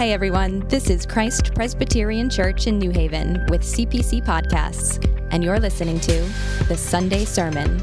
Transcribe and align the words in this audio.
Hey 0.00 0.14
everyone, 0.14 0.60
this 0.68 0.88
is 0.88 1.04
Christ 1.04 1.54
Presbyterian 1.54 2.30
Church 2.30 2.66
in 2.66 2.78
New 2.78 2.88
Haven 2.88 3.44
with 3.50 3.60
CPC 3.60 4.24
Podcasts, 4.24 4.96
and 5.30 5.44
you're 5.44 5.60
listening 5.60 6.00
to 6.00 6.22
the 6.68 6.74
Sunday 6.74 7.26
Sermon. 7.26 7.76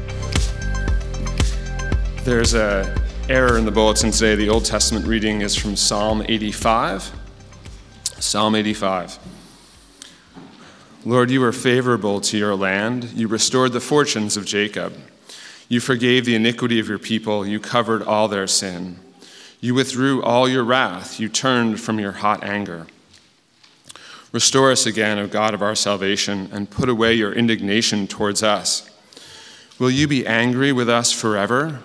There's 2.24 2.54
a 2.54 2.92
error 3.28 3.56
in 3.56 3.64
the 3.64 3.70
bulletin 3.70 4.10
today. 4.10 4.34
The 4.34 4.48
Old 4.48 4.64
Testament 4.64 5.06
reading 5.06 5.42
is 5.42 5.54
from 5.54 5.76
Psalm 5.76 6.24
85. 6.28 7.12
Psalm 8.18 8.56
85. 8.56 9.16
Lord, 11.04 11.30
you 11.30 11.40
were 11.40 11.52
favorable 11.52 12.20
to 12.22 12.36
your 12.36 12.56
land. 12.56 13.12
You 13.14 13.28
restored 13.28 13.70
the 13.70 13.80
fortunes 13.80 14.36
of 14.36 14.44
Jacob. 14.44 14.92
You 15.68 15.78
forgave 15.78 16.24
the 16.24 16.34
iniquity 16.34 16.80
of 16.80 16.88
your 16.88 16.98
people. 16.98 17.46
You 17.46 17.60
covered 17.60 18.02
all 18.02 18.26
their 18.26 18.48
sin. 18.48 18.98
You 19.60 19.74
withdrew 19.74 20.22
all 20.22 20.48
your 20.48 20.64
wrath. 20.64 21.18
You 21.18 21.28
turned 21.28 21.80
from 21.80 21.98
your 21.98 22.12
hot 22.12 22.44
anger. 22.44 22.86
Restore 24.30 24.70
us 24.70 24.86
again, 24.86 25.18
O 25.18 25.26
God 25.26 25.54
of 25.54 25.62
our 25.62 25.74
salvation, 25.74 26.48
and 26.52 26.70
put 26.70 26.88
away 26.88 27.14
your 27.14 27.32
indignation 27.32 28.06
towards 28.06 28.42
us. 28.42 28.88
Will 29.78 29.90
you 29.90 30.06
be 30.06 30.26
angry 30.26 30.72
with 30.72 30.88
us 30.88 31.12
forever? 31.12 31.80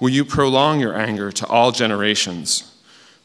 Will 0.00 0.08
you 0.08 0.24
prolong 0.24 0.80
your 0.80 0.98
anger 0.98 1.30
to 1.30 1.46
all 1.46 1.70
generations? 1.70 2.72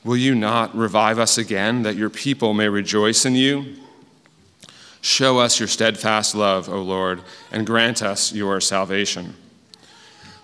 Will 0.04 0.18
you 0.18 0.36
not 0.36 0.76
revive 0.76 1.18
us 1.18 1.38
again, 1.38 1.84
that 1.84 1.96
your 1.96 2.10
people 2.10 2.54
may 2.54 2.70
rejoice 2.70 3.26
in 3.26 3.36
you? 3.36 3.76
Show 5.02 5.40
us 5.40 5.60
your 5.60 5.68
steadfast 5.68 6.36
love, 6.36 6.70
O 6.70 6.82
Lord, 6.82 7.22
and 7.52 7.66
grant 7.66 8.04
us 8.04 8.34
your 8.34 8.60
salvation. 8.60 9.36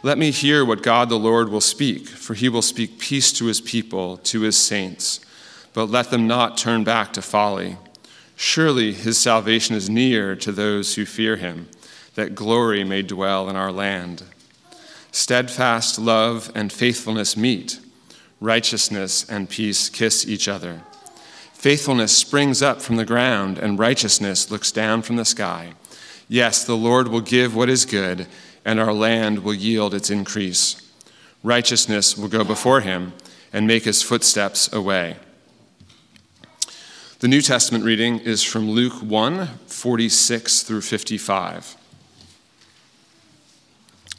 Let 0.05 0.18
me 0.18 0.32
hear 0.32 0.65
what 0.65 0.84
God 0.84 1.07
the 1.07 1.18
Lord 1.18 1.48
will 1.48 1.62
speak, 1.62 2.09
for 2.09 2.34
he 2.34 2.49
will 2.49 2.62
speak 2.62 2.99
peace 2.99 3.32
to 3.34 3.46
his 3.46 3.62
people, 3.62 4.18
to 4.18 4.41
his 4.41 4.57
saints. 4.57 5.21
But 5.73 5.85
let 5.85 6.12
them 6.12 6.27
not 6.27 6.57
turn 6.57 6.84
back 6.84 7.13
to 7.13 7.21
folly. 7.21 7.77
Surely 8.35 8.91
his 8.91 9.18
salvation 9.18 9.77
is 9.77 9.90
near 9.90 10.35
to 10.35 10.51
those 10.51 10.96
who 10.96 11.05
fear 11.05 11.37
him, 11.37 11.70
that 12.15 12.35
glory 12.35 12.84
may 12.84 13.01
dwell 13.01 13.49
in 13.49 13.55
our 13.55 13.71
land. 13.71 14.24
Steadfast 15.13 15.98
love 15.98 16.51
and 16.54 16.74
faithfulness 16.74 17.37
meet, 17.37 17.79
righteousness 18.41 19.26
and 19.29 19.49
peace 19.49 19.87
kiss 19.87 20.27
each 20.27 20.49
other. 20.49 20.81
Faithfulness 21.54 22.12
springs 22.12 22.62
up 22.62 22.81
from 22.81 22.98
the 22.98 23.05
ground, 23.05 23.57
and 23.57 23.79
righteousness 23.79 24.51
looks 24.51 24.70
down 24.70 25.01
from 25.01 25.15
the 25.15 25.24
sky. 25.24 25.76
Yes, 26.27 26.65
the 26.65 26.76
Lord 26.76 27.07
will 27.07 27.21
give 27.21 27.55
what 27.55 27.70
is 27.70 27.85
good 27.85 28.27
and 28.65 28.79
our 28.79 28.93
land 28.93 29.43
will 29.43 29.53
yield 29.53 29.93
its 29.93 30.09
increase. 30.09 30.81
Righteousness 31.43 32.17
will 32.17 32.29
go 32.29 32.43
before 32.43 32.81
him 32.81 33.13
and 33.51 33.67
make 33.67 33.83
his 33.83 34.01
footsteps 34.01 34.71
a 34.71 34.81
way. 34.81 35.17
The 37.19 37.27
New 37.27 37.41
Testament 37.41 37.85
reading 37.85 38.19
is 38.19 38.43
from 38.43 38.69
Luke 38.69 39.01
1 39.01 39.47
46 39.67 40.63
through 40.63 40.81
55. 40.81 41.77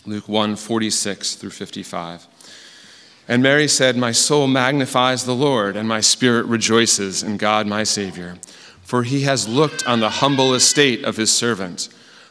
Luke 0.07 0.29
1 0.29 0.57
46 0.57 1.35
through 1.35 1.51
55. 1.51 2.27
And 3.27 3.43
Mary 3.43 3.69
said, 3.69 3.97
My 3.97 4.13
soul 4.13 4.47
magnifies 4.47 5.25
the 5.25 5.35
Lord, 5.35 5.77
and 5.77 5.89
my 5.89 6.01
spirit 6.01 6.47
rejoices 6.47 7.23
in 7.23 7.39
God 7.39 7.67
my 7.67 7.83
Savior, 7.83 8.37
for 8.83 9.03
he 9.03 9.23
has 9.23 9.49
looked 9.49 9.87
on 9.87 10.01
the 10.01 10.11
humble 10.11 10.55
estate 10.55 11.05
of 11.05 11.17
his 11.17 11.33
servant. 11.33 11.89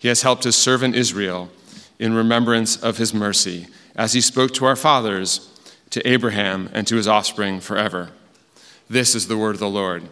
He 0.00 0.08
has 0.08 0.22
helped 0.22 0.44
his 0.44 0.56
servant 0.56 0.94
Israel 0.94 1.50
in 1.98 2.14
remembrance 2.14 2.74
of 2.74 2.96
his 2.96 3.12
mercy, 3.12 3.66
as 3.94 4.14
he 4.14 4.22
spoke 4.22 4.54
to 4.54 4.64
our 4.64 4.74
fathers, 4.74 5.46
to 5.90 6.00
Abraham, 6.08 6.70
and 6.72 6.86
to 6.86 6.96
his 6.96 7.06
offspring 7.06 7.60
forever. 7.60 8.08
This 8.88 9.14
is 9.14 9.28
the 9.28 9.36
word 9.36 9.56
of 9.56 9.60
the 9.60 9.68
Lord. 9.68 10.04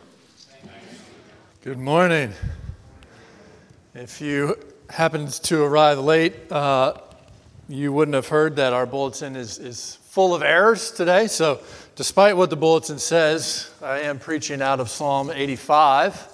Good 1.64 1.78
morning. 1.78 2.34
If 3.94 4.20
you 4.20 4.58
happened 4.90 5.30
to 5.44 5.62
arrive 5.62 5.98
late, 5.98 6.52
uh, 6.52 6.98
you 7.66 7.90
wouldn't 7.90 8.14
have 8.14 8.28
heard 8.28 8.56
that 8.56 8.74
our 8.74 8.84
bulletin 8.84 9.36
is, 9.36 9.58
is 9.58 9.96
full 10.10 10.34
of 10.34 10.42
errors 10.42 10.90
today. 10.90 11.28
So, 11.28 11.62
despite 11.96 12.36
what 12.36 12.50
the 12.50 12.56
bulletin 12.56 12.98
says, 12.98 13.70
I 13.82 14.00
am 14.00 14.18
preaching 14.18 14.60
out 14.60 14.80
of 14.80 14.90
Psalm 14.90 15.30
85. 15.30 16.26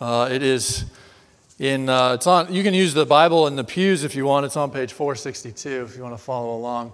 Uh, 0.00 0.30
it 0.32 0.42
is 0.42 0.86
in 1.62 1.88
uh, 1.88 2.14
it's 2.14 2.26
on 2.26 2.52
you 2.52 2.64
can 2.64 2.74
use 2.74 2.92
the 2.92 3.06
bible 3.06 3.46
in 3.46 3.54
the 3.54 3.62
pews 3.62 4.02
if 4.02 4.16
you 4.16 4.24
want. 4.26 4.44
It's 4.44 4.56
on 4.56 4.72
page 4.72 4.92
462 4.92 5.84
if 5.84 5.96
you 5.96 6.02
want 6.02 6.12
to 6.12 6.20
follow 6.20 6.56
along. 6.56 6.92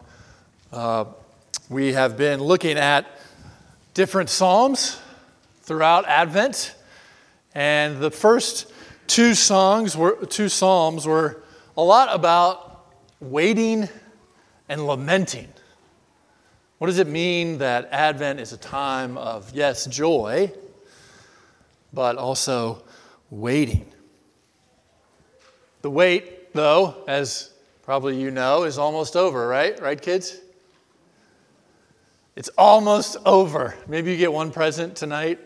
Uh, 0.70 1.06
we 1.70 1.94
have 1.94 2.18
been 2.18 2.38
looking 2.42 2.76
at 2.76 3.06
different 3.94 4.28
psalms 4.28 5.00
throughout 5.62 6.04
advent 6.04 6.74
and 7.54 7.98
the 7.98 8.10
first 8.10 8.70
two 9.06 9.32
songs 9.32 9.96
were 9.96 10.26
two 10.26 10.50
psalms 10.50 11.06
were 11.06 11.42
a 11.78 11.82
lot 11.82 12.14
about 12.14 12.84
waiting 13.20 13.88
and 14.68 14.86
lamenting. 14.86 15.48
What 16.76 16.88
does 16.88 16.98
it 16.98 17.08
mean 17.08 17.56
that 17.56 17.88
advent 17.90 18.38
is 18.38 18.52
a 18.52 18.58
time 18.58 19.16
of 19.16 19.50
yes 19.54 19.86
joy 19.86 20.52
but 21.90 22.16
also 22.16 22.82
waiting 23.30 23.90
the 25.83 25.91
wait, 25.91 26.53
though, 26.55 27.05
as 27.06 27.53
probably 27.83 28.21
you 28.21 28.31
know, 28.31 28.65
is 28.65 28.78
almost 28.78 29.16
over, 29.16 29.47
right? 29.47 29.81
Right, 29.81 30.00
kids? 30.00 30.39
It's 32.37 32.50
almost 32.56 33.16
over. 33.27 33.75
Maybe 33.89 34.12
you 34.12 34.16
get 34.16 34.33
one 34.33 34.53
present 34.53 34.94
tonight 34.94 35.41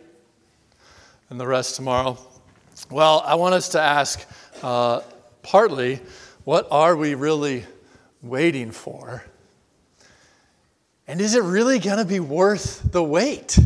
and 1.30 1.40
the 1.40 1.46
rest 1.46 1.76
tomorrow. 1.76 2.18
Well, 2.90 3.22
I 3.24 3.36
want 3.36 3.54
us 3.54 3.70
to 3.70 3.80
ask 3.80 4.26
uh, 4.62 5.00
partly 5.42 6.00
what 6.44 6.66
are 6.70 6.96
we 6.96 7.14
really 7.14 7.64
waiting 8.20 8.72
for? 8.72 9.24
And 11.06 11.20
is 11.20 11.34
it 11.34 11.42
really 11.42 11.78
going 11.78 11.98
to 11.98 12.04
be 12.04 12.20
worth 12.20 12.90
the 12.90 13.02
wait? 13.02 13.58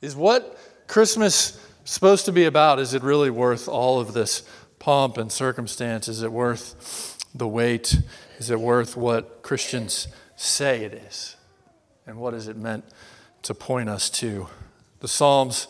Is 0.00 0.14
what 0.14 0.58
Christmas 0.86 1.60
supposed 1.84 2.26
to 2.26 2.32
be 2.32 2.44
about, 2.44 2.78
is 2.78 2.94
it 2.94 3.02
really 3.02 3.30
worth 3.30 3.68
all 3.68 4.00
of 4.00 4.12
this 4.12 4.42
pomp 4.78 5.16
and 5.16 5.30
circumstance? 5.30 6.08
Is 6.08 6.22
it 6.22 6.32
worth 6.32 7.18
the 7.34 7.48
wait? 7.48 7.98
Is 8.38 8.50
it 8.50 8.60
worth 8.60 8.96
what 8.96 9.42
Christians 9.42 10.08
say 10.36 10.84
it 10.84 10.92
is? 10.92 11.36
And 12.06 12.18
what 12.18 12.34
is 12.34 12.48
it 12.48 12.56
meant 12.56 12.84
to 13.42 13.54
point 13.54 13.88
us 13.88 14.10
to? 14.10 14.48
The 15.00 15.08
Psalms 15.08 15.68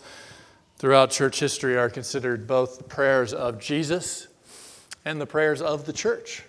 throughout 0.76 1.10
church 1.10 1.40
history 1.40 1.76
are 1.76 1.88
considered 1.88 2.46
both 2.46 2.78
the 2.78 2.84
prayers 2.84 3.32
of 3.32 3.58
Jesus 3.60 4.28
and 5.04 5.20
the 5.20 5.26
prayers 5.26 5.62
of 5.62 5.86
the 5.86 5.92
church. 5.92 6.42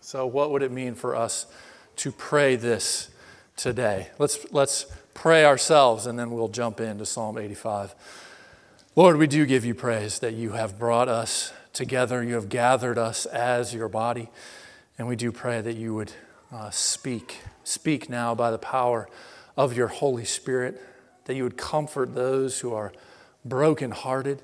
So, 0.00 0.26
what 0.26 0.50
would 0.52 0.62
it 0.62 0.72
mean 0.72 0.94
for 0.94 1.16
us 1.16 1.46
to 1.96 2.12
pray 2.12 2.56
this 2.56 3.10
today? 3.56 4.08
Let's, 4.18 4.50
let's 4.52 4.86
pray 5.14 5.44
ourselves 5.44 6.06
and 6.06 6.18
then 6.18 6.30
we'll 6.30 6.48
jump 6.48 6.80
into 6.80 7.04
Psalm 7.04 7.36
85. 7.36 7.94
Lord, 8.98 9.16
we 9.16 9.28
do 9.28 9.46
give 9.46 9.64
you 9.64 9.76
praise 9.76 10.18
that 10.18 10.34
you 10.34 10.54
have 10.54 10.76
brought 10.76 11.08
us 11.08 11.52
together. 11.72 12.20
You 12.20 12.34
have 12.34 12.48
gathered 12.48 12.98
us 12.98 13.26
as 13.26 13.72
your 13.72 13.88
body. 13.88 14.28
And 14.98 15.06
we 15.06 15.14
do 15.14 15.30
pray 15.30 15.60
that 15.60 15.76
you 15.76 15.94
would 15.94 16.10
uh, 16.52 16.70
speak. 16.70 17.42
Speak 17.62 18.10
now 18.10 18.34
by 18.34 18.50
the 18.50 18.58
power 18.58 19.08
of 19.56 19.76
your 19.76 19.86
Holy 19.86 20.24
Spirit, 20.24 20.82
that 21.26 21.36
you 21.36 21.44
would 21.44 21.56
comfort 21.56 22.16
those 22.16 22.58
who 22.58 22.74
are 22.74 22.92
brokenhearted, 23.44 24.42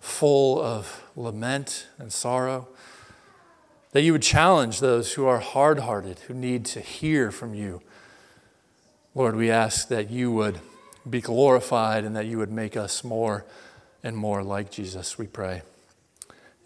full 0.00 0.58
of 0.58 1.04
lament 1.14 1.86
and 1.98 2.10
sorrow. 2.10 2.68
That 3.90 4.00
you 4.00 4.12
would 4.12 4.22
challenge 4.22 4.80
those 4.80 5.12
who 5.12 5.26
are 5.26 5.40
hard 5.40 5.80
hearted, 5.80 6.18
who 6.20 6.32
need 6.32 6.64
to 6.64 6.80
hear 6.80 7.30
from 7.30 7.52
you. 7.52 7.82
Lord, 9.14 9.36
we 9.36 9.50
ask 9.50 9.88
that 9.88 10.10
you 10.10 10.32
would 10.32 10.60
be 11.10 11.20
glorified 11.20 12.04
and 12.04 12.16
that 12.16 12.24
you 12.24 12.38
would 12.38 12.50
make 12.50 12.74
us 12.74 13.04
more 13.04 13.44
and 14.02 14.16
more 14.16 14.42
like 14.42 14.70
Jesus, 14.70 15.18
we 15.18 15.26
pray. 15.26 15.62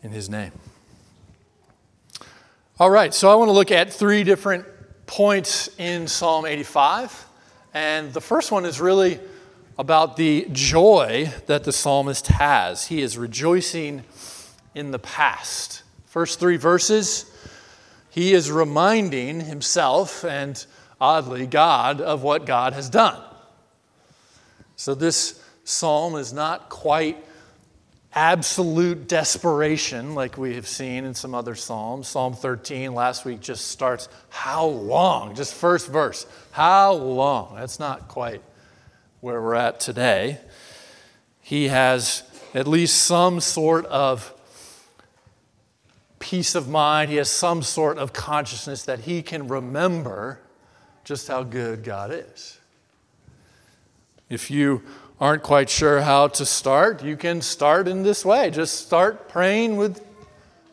In 0.02 0.10
his 0.10 0.30
name. 0.30 0.52
All 2.78 2.90
right, 2.90 3.12
so 3.12 3.30
I 3.30 3.34
want 3.34 3.48
to 3.48 3.52
look 3.52 3.72
at 3.72 3.92
three 3.92 4.22
different 4.22 4.64
points 5.06 5.68
in 5.78 6.06
Psalm 6.06 6.44
85. 6.44 7.26
And 7.74 8.12
the 8.12 8.20
first 8.20 8.52
one 8.52 8.64
is 8.66 8.80
really 8.80 9.18
about 9.78 10.16
the 10.16 10.46
joy 10.52 11.32
that 11.46 11.64
the 11.64 11.72
psalmist 11.72 12.28
has. 12.28 12.86
He 12.86 13.02
is 13.02 13.18
rejoicing 13.18 14.04
in 14.74 14.90
the 14.90 14.98
past. 14.98 15.82
First 16.06 16.38
three 16.38 16.56
verses, 16.56 17.30
he 18.10 18.32
is 18.32 18.50
reminding 18.50 19.40
himself 19.40 20.24
and 20.24 20.64
oddly 21.00 21.46
God 21.46 22.00
of 22.00 22.22
what 22.22 22.46
God 22.46 22.72
has 22.72 22.88
done. 22.88 23.20
So 24.76 24.94
this 24.94 25.42
psalm 25.66 26.14
is 26.14 26.32
not 26.32 26.68
quite 26.68 27.22
absolute 28.14 29.08
desperation 29.08 30.14
like 30.14 30.38
we 30.38 30.54
have 30.54 30.66
seen 30.66 31.04
in 31.04 31.12
some 31.12 31.34
other 31.34 31.56
psalms. 31.56 32.06
Psalm 32.06 32.32
13 32.34 32.94
last 32.94 33.24
week 33.24 33.40
just 33.40 33.66
starts, 33.68 34.08
How 34.30 34.64
long? 34.64 35.34
Just 35.34 35.52
first 35.52 35.88
verse. 35.88 36.24
How 36.52 36.92
long? 36.92 37.56
That's 37.56 37.80
not 37.80 38.06
quite 38.06 38.42
where 39.20 39.42
we're 39.42 39.56
at 39.56 39.80
today. 39.80 40.38
He 41.42 41.68
has 41.68 42.22
at 42.54 42.68
least 42.68 43.02
some 43.02 43.40
sort 43.40 43.86
of 43.86 44.32
peace 46.20 46.54
of 46.54 46.68
mind. 46.68 47.10
He 47.10 47.16
has 47.16 47.28
some 47.28 47.60
sort 47.62 47.98
of 47.98 48.12
consciousness 48.12 48.84
that 48.84 49.00
he 49.00 49.20
can 49.20 49.48
remember 49.48 50.38
just 51.04 51.26
how 51.26 51.42
good 51.42 51.82
God 51.82 52.12
is. 52.12 52.58
If 54.28 54.50
you 54.50 54.82
aren't 55.20 55.42
quite 55.42 55.70
sure 55.70 56.02
how 56.02 56.28
to 56.28 56.44
start, 56.44 57.02
you 57.02 57.16
can 57.16 57.40
start 57.40 57.88
in 57.88 58.02
this 58.02 58.24
way. 58.24 58.50
Just 58.50 58.86
start 58.86 59.28
praying 59.28 59.76
with 59.76 60.04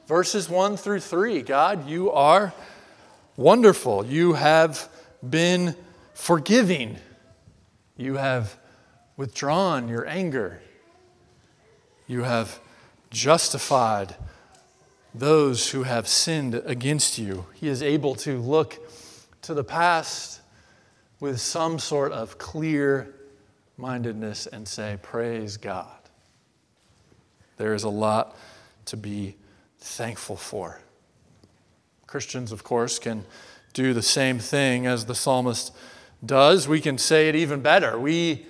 verses 0.07 0.49
1 0.49 0.77
through 0.77 0.99
3. 0.99 1.41
God, 1.41 1.87
you 1.87 2.11
are 2.11 2.53
wonderful. 3.37 4.05
You 4.05 4.33
have 4.33 4.89
been 5.27 5.75
forgiving. 6.13 6.97
You 7.95 8.15
have 8.15 8.57
withdrawn 9.15 9.87
your 9.87 10.05
anger. 10.07 10.59
You 12.07 12.23
have 12.23 12.59
justified 13.09 14.15
those 15.15 15.69
who 15.69 15.83
have 15.83 16.07
sinned 16.07 16.55
against 16.65 17.17
you. 17.17 17.45
He 17.53 17.69
is 17.69 17.81
able 17.81 18.15
to 18.15 18.39
look 18.39 18.77
to 19.43 19.53
the 19.53 19.63
past 19.63 20.41
with 21.19 21.39
some 21.39 21.79
sort 21.79 22.11
of 22.11 22.37
clear 22.37 23.13
mindedness 23.77 24.47
and 24.47 24.67
say, 24.67 24.97
Praise 25.01 25.57
God. 25.57 25.87
There 27.57 27.73
is 27.73 27.83
a 27.83 27.89
lot 27.89 28.35
to 28.85 28.97
be 28.97 29.35
thankful 29.79 30.35
for. 30.35 30.79
Christians, 32.07 32.51
of 32.51 32.63
course, 32.63 32.99
can 32.99 33.25
do 33.73 33.93
the 33.93 34.01
same 34.01 34.39
thing 34.39 34.85
as 34.85 35.05
the 35.05 35.15
psalmist 35.15 35.73
does. 36.25 36.67
We 36.67 36.79
can 36.79 36.97
say 36.97 37.29
it 37.29 37.35
even 37.35 37.61
better. 37.61 37.97
We 37.99 38.45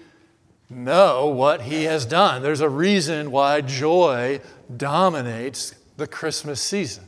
know 0.69 1.27
what 1.27 1.61
he 1.61 1.83
has 1.83 2.05
done. 2.05 2.41
There's 2.41 2.61
a 2.61 2.69
reason 2.69 3.31
why 3.31 3.61
joy 3.61 4.41
dominates 4.75 5.75
the 5.97 6.07
Christmas 6.07 6.61
season, 6.61 7.07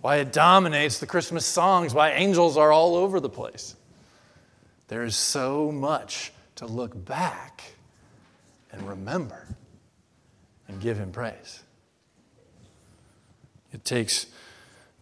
why 0.00 0.16
it 0.16 0.32
dominates 0.32 0.98
the 0.98 1.06
Christmas 1.06 1.44
songs, 1.44 1.94
why 1.94 2.12
angels 2.12 2.56
are 2.56 2.72
all 2.72 2.96
over 2.96 3.20
the 3.20 3.28
place. 3.28 3.76
There 4.88 5.04
is 5.04 5.14
so 5.14 5.70
much 5.70 6.32
to 6.60 6.66
look 6.66 7.06
back 7.06 7.72
and 8.70 8.86
remember 8.86 9.46
and 10.68 10.78
give 10.78 10.98
Him 10.98 11.10
praise. 11.10 11.62
It 13.72 13.82
takes 13.82 14.26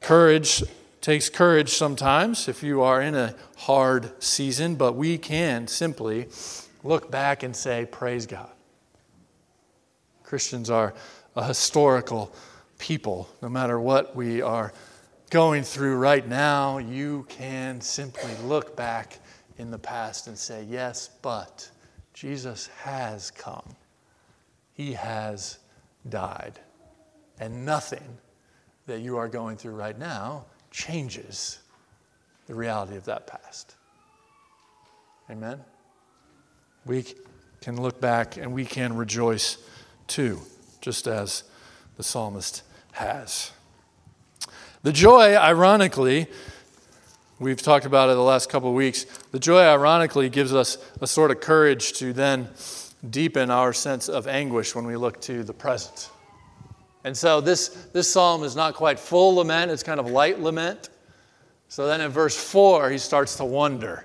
courage 0.00 0.62
takes 1.00 1.28
courage 1.28 1.70
sometimes 1.70 2.46
if 2.46 2.62
you 2.62 2.82
are 2.82 3.02
in 3.02 3.16
a 3.16 3.34
hard 3.56 4.22
season, 4.22 4.76
but 4.76 4.92
we 4.92 5.18
can 5.18 5.66
simply 5.66 6.28
look 6.84 7.10
back 7.10 7.42
and 7.42 7.56
say, 7.56 7.88
Praise 7.90 8.24
God. 8.24 8.50
Christians 10.22 10.70
are 10.70 10.94
a 11.34 11.44
historical 11.44 12.32
people. 12.78 13.28
No 13.42 13.48
matter 13.48 13.80
what 13.80 14.14
we 14.14 14.42
are 14.42 14.72
going 15.30 15.64
through 15.64 15.96
right 15.96 16.26
now, 16.26 16.78
you 16.78 17.26
can 17.28 17.80
simply 17.80 18.30
look 18.44 18.76
back 18.76 19.18
in 19.58 19.70
the 19.70 19.78
past 19.78 20.26
and 20.26 20.38
say, 20.38 20.64
Yes, 20.68 21.10
but 21.20 21.70
Jesus 22.14 22.68
has 22.82 23.30
come. 23.30 23.76
He 24.72 24.92
has 24.94 25.58
died. 26.08 26.58
And 27.40 27.64
nothing 27.64 28.18
that 28.86 29.00
you 29.00 29.16
are 29.18 29.28
going 29.28 29.56
through 29.56 29.74
right 29.74 29.98
now 29.98 30.46
changes 30.70 31.58
the 32.46 32.54
reality 32.54 32.96
of 32.96 33.04
that 33.04 33.26
past. 33.26 33.74
Amen? 35.30 35.60
We 36.86 37.04
can 37.60 37.80
look 37.80 38.00
back 38.00 38.36
and 38.36 38.52
we 38.52 38.64
can 38.64 38.96
rejoice 38.96 39.58
too, 40.06 40.40
just 40.80 41.06
as 41.06 41.44
the 41.96 42.02
psalmist 42.02 42.62
has. 42.92 43.52
The 44.82 44.92
joy, 44.92 45.34
ironically, 45.34 46.28
We've 47.40 47.62
talked 47.62 47.86
about 47.86 48.10
it 48.10 48.14
the 48.14 48.22
last 48.22 48.50
couple 48.50 48.70
of 48.70 48.74
weeks. 48.74 49.04
The 49.30 49.38
joy, 49.38 49.60
ironically, 49.60 50.28
gives 50.28 50.52
us 50.52 50.76
a 51.00 51.06
sort 51.06 51.30
of 51.30 51.40
courage 51.40 51.92
to 51.94 52.12
then 52.12 52.48
deepen 53.10 53.48
our 53.48 53.72
sense 53.72 54.08
of 54.08 54.26
anguish 54.26 54.74
when 54.74 54.84
we 54.84 54.96
look 54.96 55.20
to 55.22 55.44
the 55.44 55.54
present. 55.54 56.10
And 57.04 57.16
so 57.16 57.40
this, 57.40 57.68
this 57.92 58.12
psalm 58.12 58.42
is 58.42 58.56
not 58.56 58.74
quite 58.74 58.98
full 58.98 59.36
lament, 59.36 59.70
it's 59.70 59.84
kind 59.84 60.00
of 60.00 60.10
light 60.10 60.40
lament. 60.40 60.88
So 61.68 61.86
then 61.86 62.00
in 62.00 62.10
verse 62.10 62.36
4, 62.36 62.90
he 62.90 62.98
starts 62.98 63.36
to 63.36 63.44
wonder. 63.44 64.04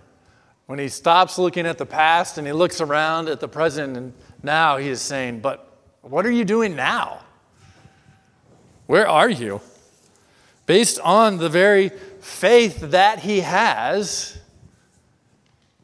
When 0.68 0.78
he 0.78 0.88
stops 0.88 1.40
looking 1.40 1.66
at 1.66 1.80
the 1.80 1.88
past 1.88 2.38
and 2.38 2.46
he 2.46 2.54
looks 2.54 2.82
around 2.82 3.30
at 3.30 3.40
the 3.40 3.48
present, 3.48 3.98
and 3.98 4.14
now 4.44 4.78
he 4.78 4.90
is 4.90 5.02
saying, 5.02 5.40
But 5.40 5.76
what 6.02 6.28
are 6.28 6.32
you 6.32 6.46
doing 6.46 6.76
now? 6.76 7.22
Where 8.86 9.08
are 9.08 9.30
you? 9.30 9.60
Based 10.68 11.00
on 11.00 11.38
the 11.38 11.50
very 11.50 11.92
faith 12.24 12.80
that 12.92 13.20
he 13.20 13.42
has, 13.42 14.38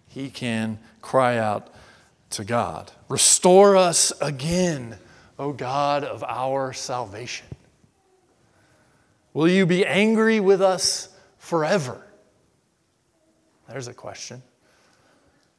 he 0.08 0.30
can 0.30 0.80
cry 1.02 1.38
out 1.38 1.74
to 2.32 2.44
God 2.44 2.92
Restore 3.10 3.76
us 3.76 4.14
again, 4.22 4.96
O 5.40 5.52
God 5.52 6.04
of 6.04 6.24
our 6.24 6.74
salvation. 6.74 7.48
Will 9.34 9.48
you 9.48 9.66
be 9.66 9.84
angry 9.84 10.40
with 10.40 10.62
us 10.62 11.10
forever? 11.40 12.06
There's 13.68 13.88
a 13.88 13.94
question. 13.96 14.44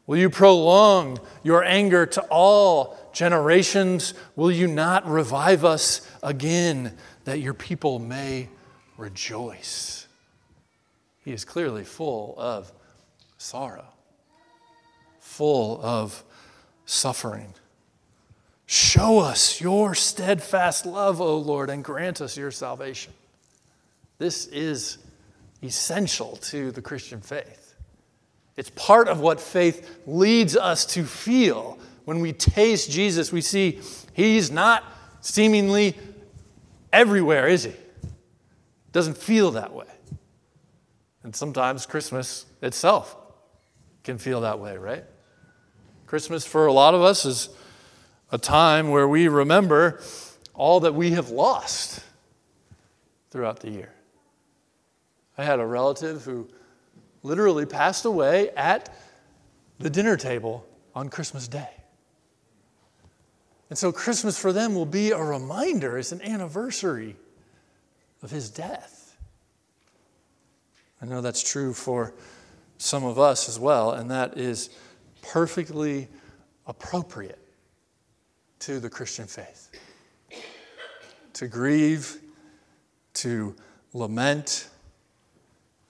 Will 0.07 0.19
you 0.19 0.31
prolong 0.31 1.19
your 1.43 1.65
anger 1.65 2.07
to 2.07 2.21
all 2.31 2.97
generations? 3.13 4.15
Will 4.37 4.53
you 4.53 4.69
not 4.69 5.09
revive 5.09 5.65
us 5.65 6.09
again 6.23 6.97
that 7.25 7.41
your 7.41 7.55
people 7.55 7.99
may 7.99 8.49
rejoice? 8.97 10.07
He 11.31 11.35
is 11.35 11.45
clearly 11.45 11.85
full 11.85 12.35
of 12.39 12.73
sorrow, 13.39 13.87
full 15.21 15.81
of 15.81 16.25
suffering. 16.87 17.55
Show 18.67 19.21
us 19.21 19.61
your 19.61 19.95
steadfast 19.95 20.87
love, 20.87 21.21
O 21.21 21.37
Lord, 21.37 21.71
and 21.71 21.85
grant 21.85 22.21
us 22.21 22.37
your 22.37 22.51
salvation. 22.51 23.13
This 24.19 24.47
is 24.49 24.99
essential 25.63 26.35
to 26.49 26.73
the 26.73 26.83
Christian 26.83 27.21
faith. 27.21 27.77
It's 28.57 28.71
part 28.71 29.07
of 29.07 29.21
what 29.21 29.41
faith 29.41 30.01
leads 30.09 30.57
us 30.57 30.85
to 30.95 31.05
feel. 31.05 31.79
When 32.07 32.19
we 32.19 32.33
taste 32.33 32.91
Jesus, 32.91 33.31
we 33.31 33.41
see 33.41 33.79
he's 34.15 34.51
not 34.51 34.83
seemingly 35.21 35.97
everywhere, 36.93 37.47
is 37.47 37.63
he? 37.63 37.75
Doesn't 38.91 39.17
feel 39.17 39.53
that 39.53 39.73
way. 39.73 39.87
And 41.23 41.35
sometimes 41.35 41.87
Christmas 41.87 42.47
itself 42.63 43.17
can 44.05 44.19
feel 44.19 44.41
that 44.41 44.59
way, 44.59 44.77
right? 44.77 45.05
Christmas 46.07 46.47
for 46.47 46.67
a 46.67 46.73
lot 46.73 46.95
of 46.95 47.03
us 47.03 47.25
is 47.25 47.51
a 48.33 48.39
time 48.39 48.91
where 48.91 49.07
we 49.07 49.29
remember 49.29 50.01
all 50.55 50.81
that 50.81 50.95
we 50.95 51.13
have 51.13 51.31
lost 51.31 52.03
throughout 53.31 53.61
the 53.61 53.71
year. 53.71 53.93
I 55.37 55.45
had 55.45 55.61
a 55.61 55.67
relative 55.67 56.25
who 56.25 56.49
literally 57.23 57.67
passed 57.67 58.05
away 58.05 58.51
at 58.51 58.95
the 59.79 59.91
dinner 59.91 60.17
table 60.17 60.67
on 60.95 61.09
Christmas 61.09 61.49
Day. 61.49 61.71
And 63.69 63.79
so 63.79 63.93
Christmas 63.93 64.39
for 64.39 64.53
them 64.53 64.75
will 64.75 64.87
be 64.87 65.13
a 65.13 65.23
reminder, 65.23 65.97
it's 65.97 66.13
an 66.13 66.21
anniversary 66.23 67.17
of 68.23 68.31
his 68.31 68.51
death. 68.51 69.00
I 71.03 71.07
know 71.07 71.21
that's 71.21 71.43
true 71.43 71.73
for 71.73 72.15
some 72.79 73.05
of 73.05 73.19
us 73.19 73.49
as 73.49 73.59
well, 73.59 73.93
and 73.93 74.11
that 74.11 74.37
is 74.39 74.71
perfectly 75.23 76.09
appropriate 76.67 77.39
to 78.61 78.81
the 78.81 78.91
Christian 78.91 79.27
faith. 79.27 79.71
To 81.35 81.49
grieve, 81.49 82.21
to 83.15 83.55
lament. 83.93 84.69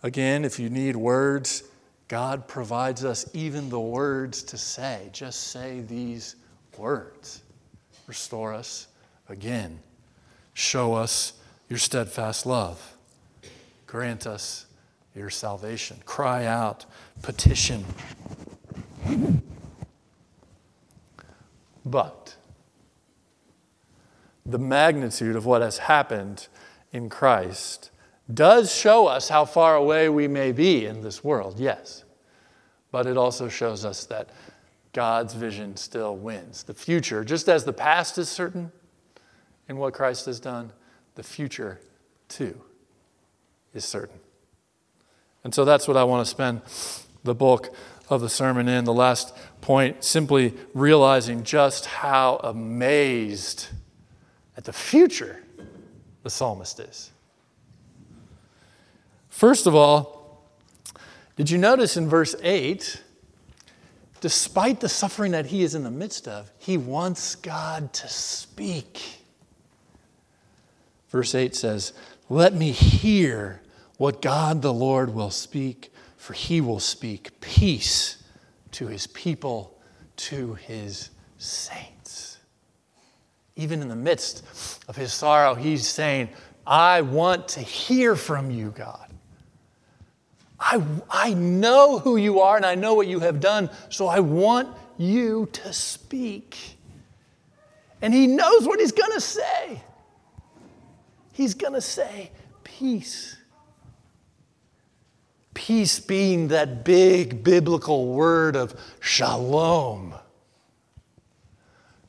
Again, 0.02 0.44
if 0.44 0.58
you 0.58 0.70
need 0.70 0.96
words, 0.96 1.64
God 2.08 2.48
provides 2.48 3.04
us 3.04 3.28
even 3.34 3.68
the 3.68 3.80
words 3.80 4.42
to 4.44 4.58
say. 4.58 5.10
Just 5.12 5.48
say 5.48 5.80
these 5.80 6.36
words. 6.76 7.42
Restore 8.06 8.54
us 8.54 8.88
again. 9.28 9.78
Show 10.54 10.94
us 10.94 11.34
your 11.68 11.78
steadfast 11.78 12.46
love. 12.46 12.96
Grant 13.86 14.26
us 14.26 14.66
your 15.14 15.30
salvation. 15.30 15.98
Cry 16.04 16.46
out, 16.46 16.86
petition. 17.22 17.84
But 21.84 22.36
the 24.46 24.58
magnitude 24.58 25.36
of 25.36 25.46
what 25.46 25.62
has 25.62 25.78
happened 25.78 26.48
in 26.92 27.08
Christ 27.08 27.90
does 28.32 28.74
show 28.74 29.06
us 29.06 29.28
how 29.28 29.44
far 29.44 29.76
away 29.76 30.08
we 30.08 30.28
may 30.28 30.52
be 30.52 30.86
in 30.86 31.02
this 31.02 31.24
world, 31.24 31.58
yes. 31.58 32.04
But 32.92 33.06
it 33.06 33.16
also 33.16 33.48
shows 33.48 33.84
us 33.84 34.04
that 34.06 34.30
God's 34.92 35.34
vision 35.34 35.76
still 35.76 36.16
wins. 36.16 36.64
The 36.64 36.74
future, 36.74 37.24
just 37.24 37.48
as 37.48 37.64
the 37.64 37.72
past 37.72 38.18
is 38.18 38.28
certain 38.28 38.72
in 39.68 39.76
what 39.76 39.94
Christ 39.94 40.26
has 40.26 40.40
done, 40.40 40.72
the 41.14 41.22
future 41.22 41.80
too 42.28 42.60
is 43.72 43.84
certain. 43.84 44.18
And 45.44 45.54
so 45.54 45.64
that's 45.64 45.88
what 45.88 45.96
I 45.96 46.04
want 46.04 46.26
to 46.26 46.30
spend 46.30 46.62
the 47.24 47.34
bulk 47.34 47.74
of 48.08 48.20
the 48.20 48.28
sermon 48.28 48.68
in. 48.68 48.84
The 48.84 48.92
last 48.92 49.36
point, 49.60 50.04
simply 50.04 50.54
realizing 50.74 51.44
just 51.44 51.86
how 51.86 52.36
amazed 52.42 53.68
at 54.56 54.64
the 54.64 54.72
future 54.72 55.42
the 56.22 56.30
psalmist 56.30 56.80
is. 56.80 57.10
First 59.28 59.66
of 59.66 59.74
all, 59.74 60.44
did 61.36 61.50
you 61.50 61.56
notice 61.56 61.96
in 61.96 62.08
verse 62.08 62.34
8, 62.42 63.00
despite 64.20 64.80
the 64.80 64.88
suffering 64.88 65.32
that 65.32 65.46
he 65.46 65.62
is 65.62 65.74
in 65.74 65.82
the 65.82 65.90
midst 65.90 66.28
of, 66.28 66.50
he 66.58 66.76
wants 66.76 67.34
God 67.34 67.92
to 67.94 68.08
speak. 68.08 69.00
Verse 71.08 71.34
8 71.34 71.56
says, 71.56 71.92
Let 72.28 72.54
me 72.54 72.70
hear 72.72 73.62
what 74.00 74.22
God 74.22 74.62
the 74.62 74.72
Lord 74.72 75.12
will 75.12 75.30
speak, 75.30 75.92
for 76.16 76.32
he 76.32 76.62
will 76.62 76.80
speak 76.80 77.38
peace 77.42 78.16
to 78.70 78.86
his 78.86 79.06
people, 79.06 79.78
to 80.16 80.54
his 80.54 81.10
saints. 81.36 82.38
Even 83.56 83.82
in 83.82 83.88
the 83.88 83.94
midst 83.94 84.42
of 84.88 84.96
his 84.96 85.12
sorrow, 85.12 85.54
he's 85.54 85.86
saying, 85.86 86.30
I 86.66 87.02
want 87.02 87.46
to 87.48 87.60
hear 87.60 88.16
from 88.16 88.50
you, 88.50 88.70
God. 88.70 89.12
I, 90.58 90.82
I 91.10 91.34
know 91.34 91.98
who 91.98 92.16
you 92.16 92.40
are 92.40 92.56
and 92.56 92.64
I 92.64 92.76
know 92.76 92.94
what 92.94 93.06
you 93.06 93.20
have 93.20 93.38
done, 93.38 93.68
so 93.90 94.06
I 94.06 94.20
want 94.20 94.74
you 94.96 95.46
to 95.52 95.74
speak. 95.74 96.56
And 98.00 98.14
he 98.14 98.26
knows 98.26 98.66
what 98.66 98.80
he's 98.80 98.92
going 98.92 99.12
to 99.12 99.20
say. 99.20 99.82
He's 101.34 101.52
going 101.52 101.74
to 101.74 101.82
say, 101.82 102.30
Peace 102.64 103.36
Peace 105.54 105.98
being 106.00 106.48
that 106.48 106.84
big 106.84 107.42
biblical 107.42 108.06
word 108.12 108.56
of 108.56 108.74
shalom, 109.00 110.14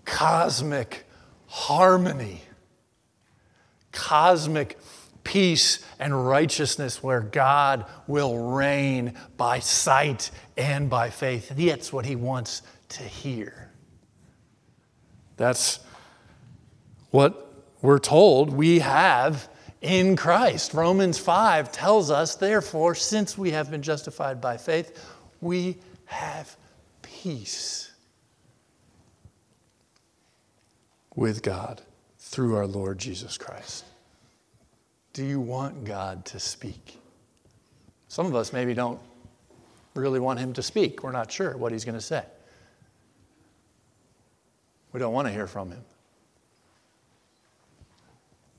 cosmic 0.06 1.06
harmony, 1.48 2.42
cosmic 3.92 4.78
peace 5.24 5.84
and 6.00 6.28
righteousness 6.28 7.04
where 7.04 7.22
God 7.22 7.86
will 8.08 8.38
reign 8.38 9.14
by 9.38 9.60
sight 9.60 10.32
and 10.58 10.90
by 10.90 11.10
faith. 11.10 11.52
That's 11.56 11.94
what 11.94 12.06
he 12.06 12.16
wants 12.16 12.62
to 12.90 13.04
hear. 13.04 13.72
That's 15.38 15.80
what 17.12 17.48
we're 17.82 18.00
told 18.00 18.54
we 18.54 18.80
have 18.80 19.50
in 19.82 20.16
Christ. 20.16 20.74
Romans 20.74 21.18
5 21.18 21.72
tells 21.72 22.12
us, 22.12 22.36
therefore, 22.36 22.96
since 22.96 23.38
we 23.38 23.52
have 23.52 23.72
been 23.72 23.82
justified 23.82 24.40
by 24.40 24.58
faith, 24.58 25.04
we 25.42 25.78
have 26.06 26.56
peace 27.02 27.92
with 31.16 31.42
God 31.42 31.82
through 32.20 32.56
our 32.56 32.68
Lord 32.68 33.00
Jesus 33.00 33.38
Christ. 33.38 33.84
Do 35.14 35.26
you 35.26 35.42
want 35.42 35.84
God 35.84 36.26
to 36.26 36.40
speak? 36.40 36.98
Some 38.08 38.28
of 38.28 38.36
us 38.36 38.54
maybe 38.54 38.74
don't 38.74 39.00
really 39.94 40.20
want 40.20 40.40
Him 40.40 40.54
to 40.54 40.64
speak. 40.64 41.04
We're 41.04 41.12
not 41.12 41.32
sure 41.32 41.58
what 41.58 41.72
He's 41.72 41.86
going 41.86 41.98
to 41.98 42.02
say. 42.02 42.24
We 44.94 45.00
don't 45.00 45.14
want 45.14 45.28
to 45.28 45.34
hear 45.34 45.48
from 45.48 45.72
Him. 45.72 45.84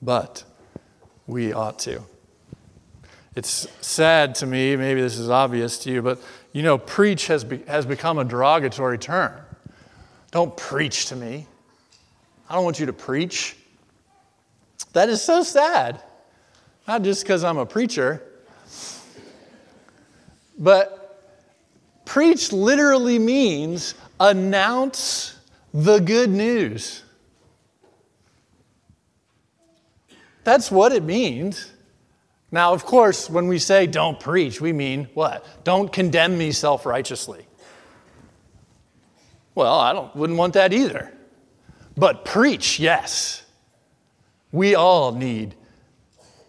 But 0.02 0.44
we 1.26 1.52
ought 1.52 1.78
to. 1.80 2.02
It's 3.34 3.66
sad 3.80 4.34
to 4.36 4.46
me, 4.46 4.76
maybe 4.76 5.00
this 5.00 5.18
is 5.18 5.30
obvious 5.30 5.78
to 5.80 5.90
you, 5.90 6.02
but 6.02 6.20
you 6.52 6.62
know, 6.62 6.76
preach 6.76 7.28
has, 7.28 7.44
be, 7.44 7.58
has 7.66 7.86
become 7.86 8.18
a 8.18 8.24
derogatory 8.24 8.98
term. 8.98 9.32
Don't 10.30 10.54
preach 10.56 11.06
to 11.06 11.16
me. 11.16 11.46
I 12.48 12.54
don't 12.54 12.64
want 12.64 12.78
you 12.78 12.86
to 12.86 12.92
preach. 12.92 13.56
That 14.92 15.08
is 15.08 15.22
so 15.22 15.42
sad. 15.42 16.02
Not 16.86 17.02
just 17.02 17.22
because 17.22 17.44
I'm 17.44 17.58
a 17.58 17.64
preacher, 17.64 18.22
but 20.58 21.22
preach 22.04 22.52
literally 22.52 23.18
means 23.18 23.94
announce 24.20 25.38
the 25.72 25.98
good 25.98 26.30
news. 26.30 27.01
That's 30.44 30.70
what 30.70 30.92
it 30.92 31.02
means. 31.02 31.72
Now, 32.50 32.74
of 32.74 32.84
course, 32.84 33.30
when 33.30 33.48
we 33.48 33.58
say 33.58 33.86
don't 33.86 34.20
preach, 34.20 34.60
we 34.60 34.72
mean 34.72 35.08
what? 35.14 35.64
Don't 35.64 35.90
condemn 35.92 36.36
me 36.36 36.52
self 36.52 36.84
righteously. 36.84 37.46
Well, 39.54 39.78
I 39.78 39.92
don't, 39.92 40.14
wouldn't 40.14 40.38
want 40.38 40.54
that 40.54 40.72
either. 40.72 41.12
But 41.96 42.24
preach, 42.24 42.78
yes. 42.78 43.44
We 44.50 44.74
all 44.74 45.12
need 45.12 45.54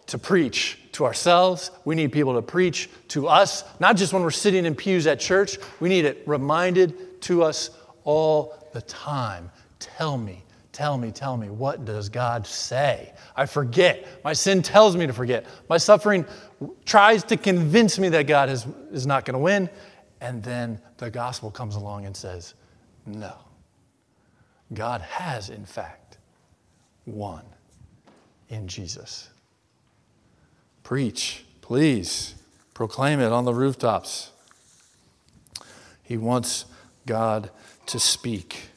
to 0.06 0.18
preach 0.18 0.78
to 0.92 1.04
ourselves. 1.04 1.70
We 1.84 1.94
need 1.94 2.12
people 2.12 2.34
to 2.34 2.42
preach 2.42 2.88
to 3.08 3.28
us, 3.28 3.64
not 3.80 3.96
just 3.96 4.12
when 4.12 4.22
we're 4.22 4.30
sitting 4.30 4.64
in 4.64 4.74
pews 4.74 5.06
at 5.06 5.20
church. 5.20 5.58
We 5.80 5.88
need 5.88 6.04
it 6.04 6.22
reminded 6.26 7.20
to 7.22 7.42
us 7.42 7.70
all 8.04 8.68
the 8.72 8.82
time. 8.82 9.50
Tell 9.78 10.16
me, 10.16 10.42
tell 10.74 10.98
me, 10.98 11.10
tell 11.10 11.36
me, 11.36 11.48
what 11.48 11.84
does 11.84 12.10
God 12.10 12.46
say? 12.46 13.14
I 13.36 13.46
forget. 13.46 14.06
My 14.24 14.34
sin 14.34 14.60
tells 14.60 14.96
me 14.96 15.06
to 15.06 15.12
forget. 15.12 15.46
My 15.70 15.78
suffering 15.78 16.26
tries 16.84 17.22
to 17.24 17.36
convince 17.36 17.98
me 17.98 18.08
that 18.10 18.26
God 18.26 18.50
is, 18.50 18.66
is 18.92 19.06
not 19.06 19.24
going 19.24 19.34
to 19.34 19.38
win. 19.38 19.70
And 20.20 20.42
then 20.42 20.80
the 20.98 21.10
gospel 21.10 21.50
comes 21.50 21.76
along 21.76 22.06
and 22.06 22.16
says, 22.16 22.54
no. 23.06 23.32
God 24.72 25.00
has, 25.00 25.48
in 25.48 25.64
fact, 25.64 26.18
won 27.06 27.44
in 28.48 28.66
Jesus. 28.66 29.30
Preach, 30.82 31.44
please. 31.60 32.34
Proclaim 32.74 33.20
it 33.20 33.30
on 33.30 33.44
the 33.44 33.54
rooftops. 33.54 34.32
He 36.02 36.16
wants 36.16 36.64
God 37.06 37.50
to 37.86 38.00
speak. 38.00 38.70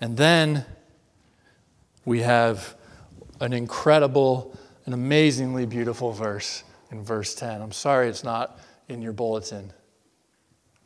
And 0.00 0.16
then 0.16 0.64
we 2.04 2.20
have 2.20 2.76
an 3.40 3.52
incredible, 3.52 4.56
an 4.86 4.92
amazingly 4.92 5.66
beautiful 5.66 6.12
verse 6.12 6.64
in 6.90 7.02
verse 7.02 7.34
10. 7.34 7.60
I'm 7.60 7.72
sorry 7.72 8.08
it's 8.08 8.24
not 8.24 8.58
in 8.88 9.02
your 9.02 9.12
bulletin, 9.12 9.72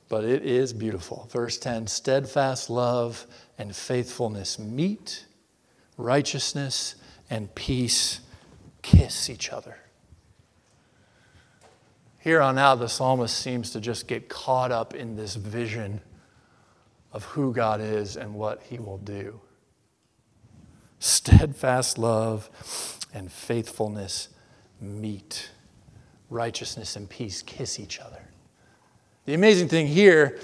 but 0.08 0.24
it 0.24 0.42
is 0.42 0.72
beautiful. 0.72 1.28
Verse 1.32 1.58
10 1.58 1.86
steadfast 1.86 2.70
love 2.70 3.26
and 3.58 3.74
faithfulness 3.74 4.58
meet, 4.58 5.26
righteousness 5.96 6.96
and 7.30 7.54
peace 7.54 8.20
kiss 8.82 9.30
each 9.30 9.50
other. 9.50 9.76
Here 12.18 12.40
on 12.40 12.58
out, 12.58 12.76
the 12.76 12.88
psalmist 12.88 13.36
seems 13.36 13.70
to 13.70 13.80
just 13.80 14.08
get 14.08 14.28
caught 14.28 14.72
up 14.72 14.94
in 14.94 15.14
this 15.14 15.34
vision 15.34 16.00
of 17.12 17.24
who 17.24 17.52
God 17.52 17.80
is 17.80 18.16
and 18.16 18.34
what 18.34 18.62
he 18.62 18.78
will 18.78 18.98
do 18.98 19.40
steadfast 21.04 21.98
love 21.98 22.48
and 23.12 23.30
faithfulness 23.30 24.30
meet. 24.80 25.50
Righteousness 26.30 26.96
and 26.96 27.08
peace 27.08 27.42
kiss 27.42 27.78
each 27.78 28.00
other. 28.00 28.22
The 29.26 29.34
amazing 29.34 29.68
thing 29.68 29.86
here 29.86 30.40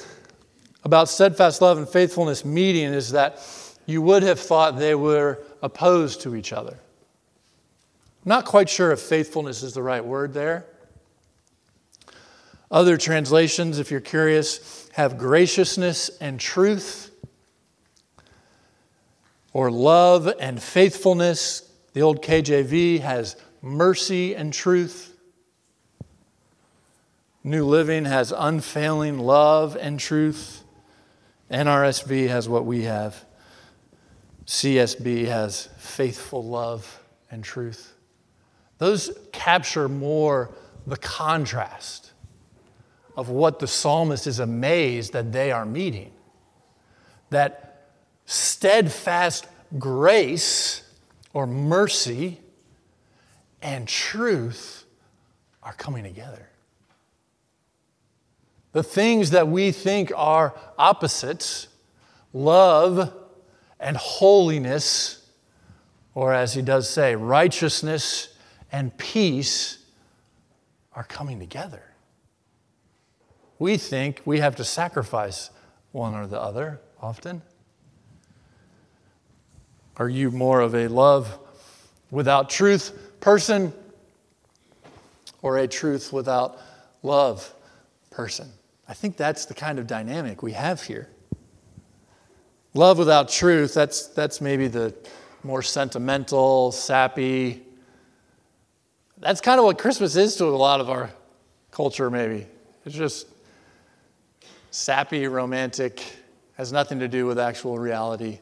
about 0.85 1.09
steadfast 1.09 1.63
love 1.63 1.79
and 1.79 1.89
faithfulness 1.89 2.45
meeting 2.45 2.93
is 2.93 3.13
that 3.13 3.41
you 3.87 4.03
would 4.03 4.23
have 4.23 4.39
thought 4.39 4.79
they 4.79 4.95
were 4.95 5.43
opposed 5.63 6.21
to 6.23 6.37
each 6.37 6.53
other. 6.53 6.79
I'm 8.25 8.29
not 8.29 8.45
quite 8.45 8.69
sure 8.69 8.93
if 8.93 9.01
faithfulness 9.01 9.63
is 9.63 9.73
the 9.73 9.83
right 9.83 10.05
word 10.05 10.35
there. 10.35 10.67
Other 12.71 12.99
translations, 12.99 13.79
if 13.79 13.91
you're 13.91 14.01
curious, 14.01 14.89
have 14.93 15.17
graciousness 15.17 16.11
and 16.21 16.39
truth, 16.39 17.10
or 19.53 19.71
love 19.71 20.33
and 20.41 20.63
faithfulness. 20.63 21.71
The 21.93 22.03
old 22.03 22.23
KJV 22.23 23.01
has 23.01 23.37
mercy 23.63 24.35
and 24.35 24.53
truth. 24.53 25.17
New 27.43 27.65
Living 27.65 28.05
has 28.05 28.33
unfailing 28.37 29.19
love 29.19 29.77
and 29.77 29.99
truth. 29.99 30.63
NRSV 31.51 32.29
has 32.29 32.49
what 32.49 32.65
we 32.65 32.83
have. 32.83 33.25
CSB 34.47 35.27
has 35.27 35.69
faithful 35.79 36.45
love 36.45 37.03
and 37.31 37.43
truth. 37.43 37.95
Those 38.79 39.11
capture 39.33 39.89
more 39.89 40.55
the 40.87 40.97
contrast 40.97 42.13
of 43.17 43.29
what 43.29 43.59
the 43.59 43.67
psalmist 43.67 44.27
is 44.27 44.39
amazed 44.39 45.13
that 45.13 45.33
they 45.33 45.53
are 45.53 45.67
meeting. 45.67 46.13
That 47.31 47.70
steadfast 48.31 49.49
grace 49.77 50.83
or 51.33 51.49
mercy 51.49 52.39
and 53.61 53.89
truth 53.89 54.85
are 55.65 55.73
coming 55.73 56.05
together. 56.05 56.49
The 58.71 58.85
things 58.85 59.31
that 59.31 59.49
we 59.49 59.73
think 59.73 60.13
are 60.15 60.55
opposites, 60.79 61.67
love 62.33 63.13
and 63.81 63.97
holiness, 63.97 65.27
or 66.15 66.33
as 66.33 66.55
he 66.55 66.63
does 66.63 66.89
say, 66.89 67.17
righteousness 67.17 68.33
and 68.71 68.97
peace, 68.97 69.79
are 70.93 71.03
coming 71.03 71.41
together. 71.41 71.83
We 73.59 73.77
think 73.77 74.23
we 74.25 74.39
have 74.39 74.55
to 74.55 74.65
sacrifice 74.65 75.51
one 75.91 76.15
or 76.15 76.29
the 76.29 76.41
other 76.41 76.81
often. 77.03 77.43
Are 80.01 80.09
you 80.09 80.31
more 80.31 80.61
of 80.61 80.75
a 80.75 80.89
love 80.89 81.39
without 82.11 82.49
truth 82.49 82.99
person 83.21 83.71
or 85.43 85.59
a 85.59 85.69
truth 85.69 86.11
without 86.11 86.59
love 87.03 87.53
person? 88.09 88.49
I 88.89 88.95
think 88.95 89.19
that's 89.19 89.45
the 89.45 89.53
kind 89.53 89.79
of 89.79 89.87
dynamic 89.87 90.43
we 90.43 90.53
have 90.53 90.83
here. 90.83 91.11
Love 92.73 92.97
without 92.97 93.29
truth, 93.29 93.75
that's, 93.75 94.07
that's 94.07 94.41
maybe 94.41 94.69
the 94.69 94.95
more 95.45 95.61
sentimental, 95.61 96.73
sappy. 96.73 97.63
That's 99.19 99.43
kind 99.43 99.59
of 99.59 99.67
what 99.67 99.77
Christmas 99.77 100.17
is 100.17 100.35
to 100.37 100.47
a 100.47 100.49
lot 100.49 100.81
of 100.81 100.89
our 100.89 101.11
culture, 101.73 102.11
maybe. 102.11 102.47
It's 102.87 102.95
just 102.95 103.27
sappy, 104.71 105.27
romantic, 105.27 106.03
has 106.55 106.73
nothing 106.73 107.01
to 107.01 107.09
do 107.09 107.27
with 107.27 107.39
actual 107.39 107.79
reality. 107.79 108.39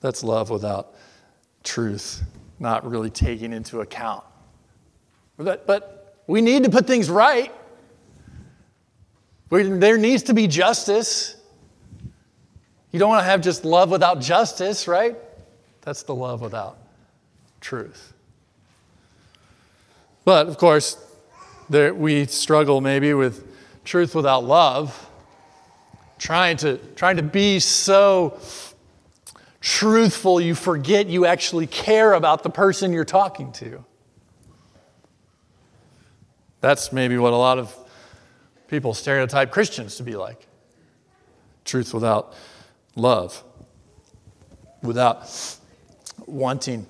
That's 0.00 0.22
love 0.22 0.50
without 0.50 0.94
truth, 1.64 2.22
not 2.58 2.88
really 2.88 3.10
taking 3.10 3.52
into 3.52 3.80
account. 3.80 4.24
But, 5.36 5.66
but 5.66 6.22
we 6.26 6.40
need 6.40 6.64
to 6.64 6.70
put 6.70 6.86
things 6.86 7.10
right. 7.10 7.52
There 9.50 9.98
needs 9.98 10.24
to 10.24 10.34
be 10.34 10.46
justice. 10.46 11.36
You 12.92 12.98
don't 12.98 13.08
want 13.08 13.20
to 13.20 13.24
have 13.24 13.40
just 13.40 13.64
love 13.64 13.90
without 13.90 14.20
justice, 14.20 14.86
right? 14.86 15.16
That's 15.82 16.02
the 16.02 16.14
love 16.14 16.40
without 16.40 16.78
truth. 17.60 18.12
But 20.24 20.48
of 20.48 20.58
course, 20.58 21.02
there, 21.70 21.94
we 21.94 22.26
struggle 22.26 22.80
maybe 22.80 23.14
with 23.14 23.46
truth 23.84 24.14
without 24.14 24.44
love, 24.44 25.08
trying 26.18 26.56
to, 26.58 26.76
trying 26.94 27.16
to 27.16 27.22
be 27.22 27.58
so 27.60 28.38
truthful 29.60 30.40
you 30.40 30.54
forget 30.54 31.06
you 31.06 31.26
actually 31.26 31.66
care 31.66 32.12
about 32.12 32.42
the 32.42 32.50
person 32.50 32.92
you're 32.92 33.04
talking 33.04 33.52
to. 33.52 33.84
That's 36.60 36.92
maybe 36.92 37.18
what 37.18 37.32
a 37.32 37.36
lot 37.36 37.58
of 37.58 37.74
people 38.68 38.94
stereotype 38.94 39.50
Christians 39.50 39.96
to 39.96 40.02
be 40.02 40.16
like 40.16 40.46
truth 41.64 41.94
without 41.94 42.34
love, 42.96 43.42
without 44.82 45.30
wanting 46.26 46.86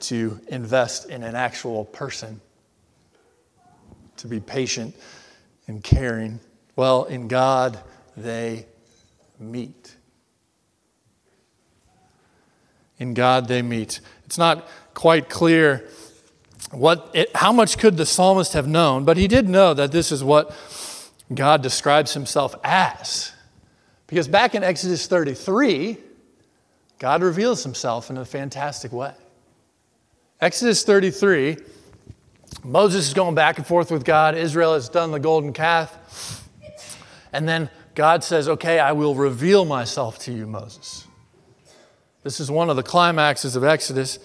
to 0.00 0.40
invest 0.48 1.08
in 1.08 1.22
an 1.22 1.34
actual 1.34 1.84
person, 1.86 2.40
to 4.16 4.26
be 4.26 4.40
patient 4.40 4.94
and 5.66 5.82
caring. 5.82 6.40
Well, 6.76 7.04
in 7.04 7.28
God, 7.28 7.78
they 8.16 8.66
meet. 9.38 9.96
In 12.98 13.14
God, 13.14 13.48
they 13.48 13.62
meet. 13.62 14.00
It's 14.24 14.38
not 14.38 14.68
quite 14.94 15.28
clear 15.28 15.88
what 16.70 17.10
it, 17.14 17.34
how 17.36 17.52
much 17.52 17.78
could 17.78 17.96
the 17.96 18.06
psalmist 18.06 18.52
have 18.52 18.66
known, 18.66 19.04
but 19.04 19.16
he 19.16 19.28
did 19.28 19.48
know 19.48 19.74
that 19.74 19.92
this 19.92 20.10
is 20.10 20.24
what 20.24 20.56
God 21.32 21.62
describes 21.62 22.14
himself 22.14 22.54
as. 22.64 23.32
Because 24.06 24.28
back 24.28 24.54
in 24.54 24.62
Exodus 24.62 25.06
33, 25.06 25.96
God 26.98 27.22
reveals 27.22 27.62
himself 27.62 28.10
in 28.10 28.18
a 28.18 28.24
fantastic 28.24 28.92
way. 28.92 29.12
Exodus 30.40 30.82
33, 30.84 31.56
Moses 32.62 33.08
is 33.08 33.14
going 33.14 33.34
back 33.34 33.58
and 33.58 33.66
forth 33.66 33.90
with 33.90 34.04
God. 34.04 34.36
Israel 34.36 34.74
has 34.74 34.88
done 34.88 35.10
the 35.10 35.20
golden 35.20 35.52
calf. 35.52 36.48
And 37.32 37.48
then 37.48 37.70
God 37.94 38.22
says, 38.22 38.48
Okay, 38.48 38.78
I 38.78 38.92
will 38.92 39.14
reveal 39.14 39.64
myself 39.64 40.18
to 40.20 40.32
you, 40.32 40.46
Moses. 40.46 41.03
This 42.24 42.40
is 42.40 42.50
one 42.50 42.70
of 42.70 42.76
the 42.76 42.82
climaxes 42.82 43.54
of 43.54 43.62
Exodus. 43.62 44.18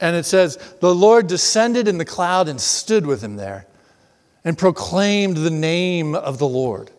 And 0.00 0.16
it 0.16 0.26
says, 0.26 0.58
The 0.80 0.94
Lord 0.94 1.28
descended 1.28 1.88
in 1.88 1.98
the 1.98 2.04
cloud 2.04 2.48
and 2.48 2.60
stood 2.60 3.06
with 3.06 3.22
him 3.22 3.36
there 3.36 3.66
and 4.44 4.58
proclaimed 4.58 5.38
the 5.38 5.50
name 5.50 6.14
of 6.14 6.38
the 6.38 6.48
Lord. 6.48 6.90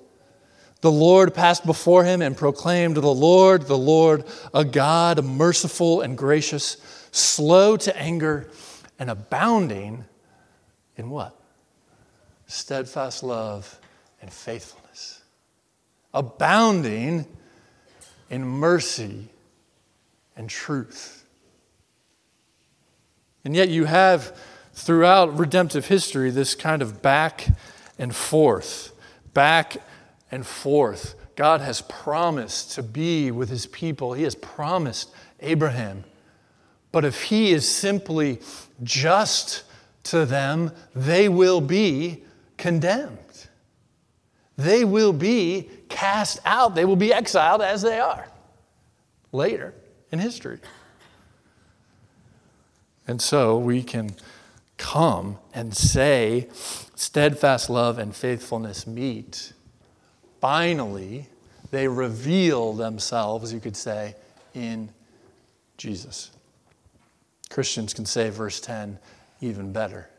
The 0.82 0.92
Lord 0.92 1.34
passed 1.34 1.66
before 1.66 2.06
him 2.06 2.22
and 2.22 2.38
proclaimed, 2.38 2.96
The 2.96 3.02
Lord, 3.02 3.64
the 3.64 3.78
Lord, 3.78 4.24
a 4.54 4.64
God 4.64 5.24
merciful 5.24 6.02
and 6.02 6.18
gracious, 6.18 6.78
slow 7.12 7.76
to 7.78 7.96
anger, 7.98 8.50
and 8.98 9.10
abounding 9.10 10.06
in 10.96 11.10
what? 11.10 11.38
Steadfast 12.48 13.24
love 13.24 13.80
and 14.22 14.32
faithfulness. 14.32 15.22
Abounding 16.14 17.26
in 18.30 18.46
mercy 18.46 19.30
and 20.36 20.50
truth. 20.50 21.26
And 23.44 23.56
yet 23.56 23.70
you 23.70 23.86
have 23.86 24.36
throughout 24.74 25.38
redemptive 25.38 25.88
history 25.88 26.32
this 26.32 26.56
kind 26.56 26.82
of 26.82 27.02
back 27.02 27.48
and 27.98 28.14
forth, 28.14 28.92
back 29.34 29.78
and 30.32 30.46
forth. 30.46 31.16
God 31.36 31.62
has 31.62 31.82
promised 31.82 32.72
to 32.74 32.84
be 32.84 33.32
with 33.32 33.50
his 33.50 33.68
people, 33.68 34.14
he 34.14 34.24
has 34.24 34.36
promised 34.36 35.12
Abraham. 35.40 36.04
But 36.92 37.06
if 37.06 37.24
he 37.24 37.52
is 37.52 37.70
simply 37.70 38.40
just 38.84 39.64
to 40.04 40.26
them, 40.26 40.72
they 40.96 41.28
will 41.28 41.62
be 41.62 42.24
condemned. 42.58 43.20
They 44.58 44.86
will 44.86 45.12
be 45.12 45.70
cast 45.90 46.40
out. 46.46 46.74
They 46.74 46.86
will 46.86 46.96
be 46.96 47.12
exiled 47.12 47.62
as 47.62 47.82
they 47.82 48.00
are 48.00 48.28
later 49.34 49.74
in 50.16 50.20
history. 50.20 50.60
And 53.06 53.22
so 53.22 53.58
we 53.58 53.84
can 53.84 54.16
come 54.78 55.38
and 55.54 55.76
say, 55.76 56.48
steadfast 56.96 57.70
love 57.70 58.00
and 58.00 58.16
faithfulness 58.16 58.88
meet. 58.88 59.52
Finally, 60.40 61.28
they 61.72 61.88
reveal 61.88 62.72
themselves, 62.74 63.52
you 63.52 63.60
could 63.60 63.76
say, 63.76 64.16
in 64.54 64.90
Jesus. 65.78 66.32
Christians 67.50 67.94
can 67.94 68.06
say 68.06 68.30
verse 68.30 68.62
10 68.62 68.98
even 69.42 69.74
better. 69.74 70.10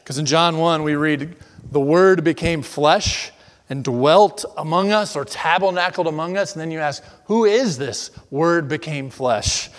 Because 0.00 0.18
in 0.18 0.26
John 0.26 0.58
1, 0.58 0.82
we 0.82 0.96
read, 0.96 1.36
The 1.70 1.80
Word 1.80 2.24
became 2.24 2.62
flesh 2.62 3.30
and 3.68 3.82
dwelt 3.82 4.44
among 4.56 4.92
us 4.92 5.16
or 5.16 5.24
tabernacled 5.24 6.06
among 6.06 6.36
us. 6.36 6.52
And 6.52 6.60
then 6.60 6.70
you 6.70 6.80
ask, 6.80 7.02
Who 7.26 7.44
is 7.44 7.78
this 7.78 8.10
Word 8.30 8.68
became 8.68 9.10
flesh? 9.10 9.70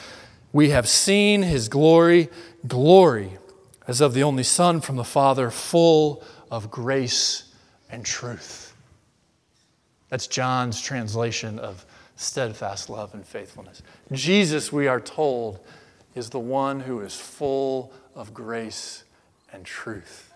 We 0.51 0.69
have 0.69 0.87
seen 0.87 1.43
his 1.43 1.67
glory, 1.67 2.29
glory 2.65 3.31
as 3.87 4.01
of 4.01 4.13
the 4.13 4.23
only 4.23 4.43
Son 4.43 4.81
from 4.81 4.95
the 4.95 5.03
Father, 5.03 5.51
full 5.51 6.23
of 6.49 6.71
grace 6.71 7.53
and 7.89 8.05
truth. 8.05 8.73
That's 10.09 10.27
John's 10.27 10.81
translation 10.81 11.59
of 11.59 11.85
steadfast 12.15 12.89
love 12.89 13.13
and 13.13 13.25
faithfulness. 13.25 13.81
Jesus, 14.11 14.71
we 14.71 14.87
are 14.87 15.01
told, 15.01 15.59
is 16.15 16.29
the 16.29 16.39
one 16.39 16.79
who 16.79 17.01
is 17.01 17.15
full 17.15 17.91
of 18.15 18.33
grace 18.33 19.03
and 19.51 19.65
truth. 19.65 20.33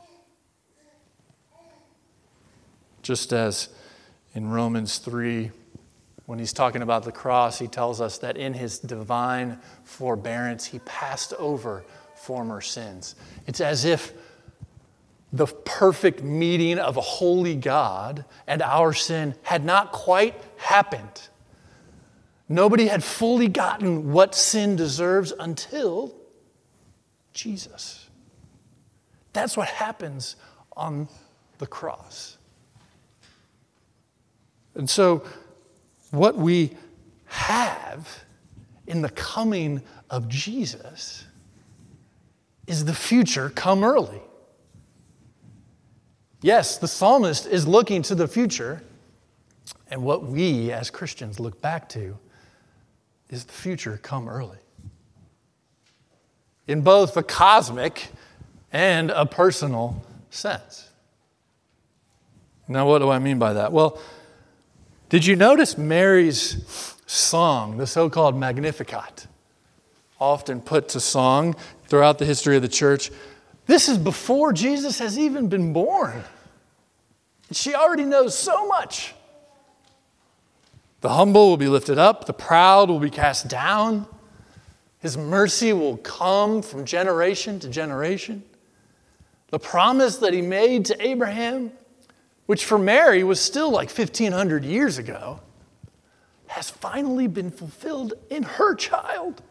Just 3.09 3.33
as 3.33 3.69
in 4.35 4.51
Romans 4.51 4.99
3, 4.99 5.49
when 6.27 6.37
he's 6.37 6.53
talking 6.53 6.83
about 6.83 7.05
the 7.05 7.11
cross, 7.11 7.57
he 7.57 7.65
tells 7.65 8.01
us 8.01 8.19
that 8.19 8.37
in 8.37 8.53
his 8.53 8.77
divine 8.77 9.57
forbearance, 9.83 10.67
he 10.67 10.77
passed 10.77 11.33
over 11.39 11.83
former 12.13 12.61
sins. 12.61 13.15
It's 13.47 13.61
as 13.61 13.83
if 13.83 14.13
the 15.33 15.47
perfect 15.47 16.21
meeting 16.21 16.77
of 16.77 16.97
a 16.97 17.01
holy 17.01 17.55
God 17.55 18.25
and 18.45 18.61
our 18.61 18.93
sin 18.93 19.33
had 19.41 19.65
not 19.65 19.91
quite 19.91 20.35
happened. 20.57 21.29
Nobody 22.47 22.89
had 22.89 23.03
fully 23.03 23.47
gotten 23.47 24.11
what 24.11 24.35
sin 24.35 24.75
deserves 24.75 25.33
until 25.39 26.13
Jesus. 27.33 28.07
That's 29.33 29.57
what 29.57 29.67
happens 29.67 30.35
on 30.77 31.07
the 31.57 31.65
cross. 31.65 32.35
And 34.79 34.89
so, 34.89 35.25
what 36.11 36.37
we 36.37 36.71
have 37.25 38.23
in 38.87 39.01
the 39.01 39.09
coming 39.09 39.81
of 40.09 40.29
Jesus 40.29 41.25
is 42.65 42.85
the 42.85 42.93
future 42.93 43.49
come 43.49 43.83
early. 43.83 44.21
Yes, 46.41 46.77
the 46.77 46.87
psalmist 46.87 47.45
is 47.45 47.67
looking 47.67 48.03
to 48.03 48.15
the 48.15 48.25
future, 48.25 48.81
and 49.91 50.01
what 50.01 50.23
we 50.23 50.71
as 50.71 50.89
Christians 50.89 51.41
look 51.41 51.59
back 51.59 51.89
to 51.89 52.17
is 53.29 53.43
the 53.43 53.51
future 53.51 53.99
come 54.01 54.29
early. 54.29 54.59
In 56.67 56.83
both 56.83 57.15
the 57.15 57.23
cosmic 57.23 58.07
and 58.71 59.11
a 59.11 59.25
personal 59.25 60.01
sense. 60.29 60.89
Now, 62.69 62.87
what 62.87 62.99
do 62.99 63.09
I 63.09 63.19
mean 63.19 63.39
by 63.39 63.51
that? 63.51 63.73
Well, 63.73 63.99
did 65.09 65.25
you 65.25 65.35
notice 65.35 65.77
Mary's 65.77 66.95
song, 67.05 67.77
the 67.77 67.87
so 67.87 68.09
called 68.09 68.35
Magnificat, 68.35 69.27
often 70.19 70.61
put 70.61 70.89
to 70.89 70.99
song 70.99 71.55
throughout 71.87 72.19
the 72.19 72.25
history 72.25 72.55
of 72.55 72.61
the 72.61 72.67
church? 72.67 73.11
This 73.65 73.89
is 73.89 73.97
before 73.97 74.53
Jesus 74.53 74.99
has 74.99 75.17
even 75.17 75.47
been 75.47 75.73
born. 75.73 76.23
She 77.51 77.73
already 77.73 78.05
knows 78.05 78.37
so 78.37 78.67
much. 78.67 79.13
The 81.01 81.09
humble 81.09 81.49
will 81.49 81.57
be 81.57 81.67
lifted 81.67 81.97
up, 81.97 82.25
the 82.25 82.33
proud 82.33 82.89
will 82.89 82.99
be 82.99 83.09
cast 83.09 83.47
down. 83.47 84.05
His 84.99 85.17
mercy 85.17 85.71
will 85.71 85.97
come 85.97 86.61
from 86.61 86.83
generation 86.85 87.59
to 87.61 87.69
generation. 87.69 88.43
The 89.47 89.59
promise 89.59 90.17
that 90.17 90.33
he 90.33 90.41
made 90.41 90.85
to 90.85 91.05
Abraham, 91.05 91.71
which 92.49 92.65
for 92.65 92.79
Mary 92.79 93.23
was 93.23 93.39
still 93.39 93.69
like 93.69 93.91
1,500 93.91 94.65
years 94.65 94.97
ago, 94.97 95.39
has 96.47 96.67
finally 96.67 97.27
been 97.27 97.51
fulfilled 97.51 98.15
in 98.31 98.41
her 98.41 98.73
child. 98.73 99.43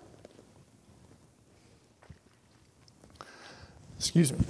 Excuse 3.96 4.32
me. 4.32 4.40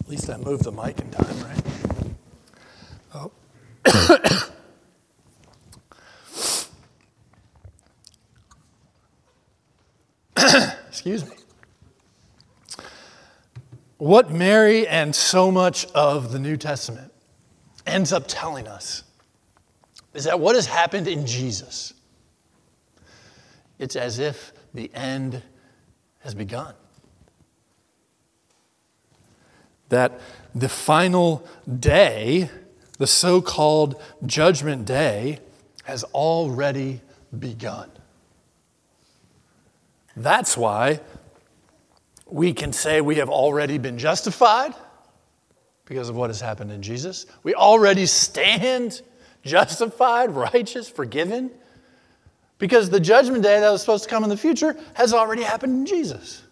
At 0.00 0.08
least 0.08 0.30
I 0.30 0.38
moved 0.38 0.64
the 0.64 0.72
mic 0.72 0.98
in 1.00 1.10
time, 1.10 1.38
right? 1.42 1.55
Excuse 11.06 11.30
me. 11.30 11.36
What 13.98 14.32
Mary 14.32 14.88
and 14.88 15.14
so 15.14 15.52
much 15.52 15.86
of 15.94 16.32
the 16.32 16.40
New 16.40 16.56
Testament 16.56 17.12
ends 17.86 18.12
up 18.12 18.24
telling 18.26 18.66
us 18.66 19.04
is 20.14 20.24
that 20.24 20.40
what 20.40 20.56
has 20.56 20.66
happened 20.66 21.06
in 21.06 21.24
Jesus, 21.24 21.94
it's 23.78 23.94
as 23.94 24.18
if 24.18 24.52
the 24.74 24.90
end 24.94 25.44
has 26.24 26.34
begun. 26.34 26.74
That 29.90 30.20
the 30.56 30.68
final 30.68 31.46
day, 31.78 32.50
the 32.98 33.06
so 33.06 33.40
called 33.40 34.02
judgment 34.26 34.86
day, 34.86 35.38
has 35.84 36.02
already 36.02 37.00
begun. 37.38 37.92
That's 40.16 40.56
why 40.56 41.00
we 42.26 42.52
can 42.52 42.72
say 42.72 43.00
we 43.00 43.16
have 43.16 43.28
already 43.28 43.78
been 43.78 43.98
justified 43.98 44.74
because 45.84 46.08
of 46.08 46.16
what 46.16 46.30
has 46.30 46.40
happened 46.40 46.72
in 46.72 46.82
Jesus. 46.82 47.26
We 47.42 47.54
already 47.54 48.06
stand 48.06 49.02
justified, 49.44 50.30
righteous, 50.30 50.88
forgiven 50.88 51.50
because 52.58 52.90
the 52.90 53.00
judgment 53.00 53.42
day 53.42 53.60
that 53.60 53.70
was 53.70 53.82
supposed 53.82 54.04
to 54.04 54.10
come 54.10 54.24
in 54.24 54.30
the 54.30 54.36
future 54.36 54.76
has 54.94 55.12
already 55.12 55.42
happened 55.42 55.72
in 55.74 55.86
Jesus. 55.86 56.42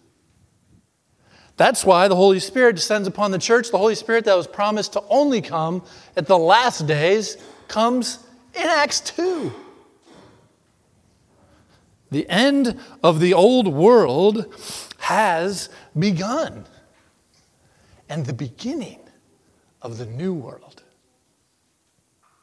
That's 1.57 1.85
why 1.85 2.09
the 2.09 2.17
Holy 2.17 2.41
Spirit 2.41 2.77
descends 2.77 3.09
upon 3.09 3.31
the 3.31 3.39
church. 3.39 3.71
The 3.71 3.79
Holy 3.79 3.95
Spirit 3.95 4.25
that 4.25 4.37
was 4.37 4.47
promised 4.47 4.95
to 4.95 5.03
only 5.09 5.41
come 5.41 5.83
at 6.17 6.27
the 6.27 6.39
last 6.39 6.87
days 6.87 7.37
comes 7.69 8.19
in 8.55 8.67
Acts 8.67 9.01
2. 9.01 9.53
The 12.15 12.31
end 12.31 12.79
of 13.03 13.19
the 13.19 13.35
old 13.35 13.67
world 13.67 14.55
has 14.99 15.69
begun, 15.99 16.65
and 18.09 18.25
the 18.25 18.33
beginning 18.33 19.01
of 19.83 19.99
the 19.99 20.07
new 20.07 20.33
world 20.33 20.85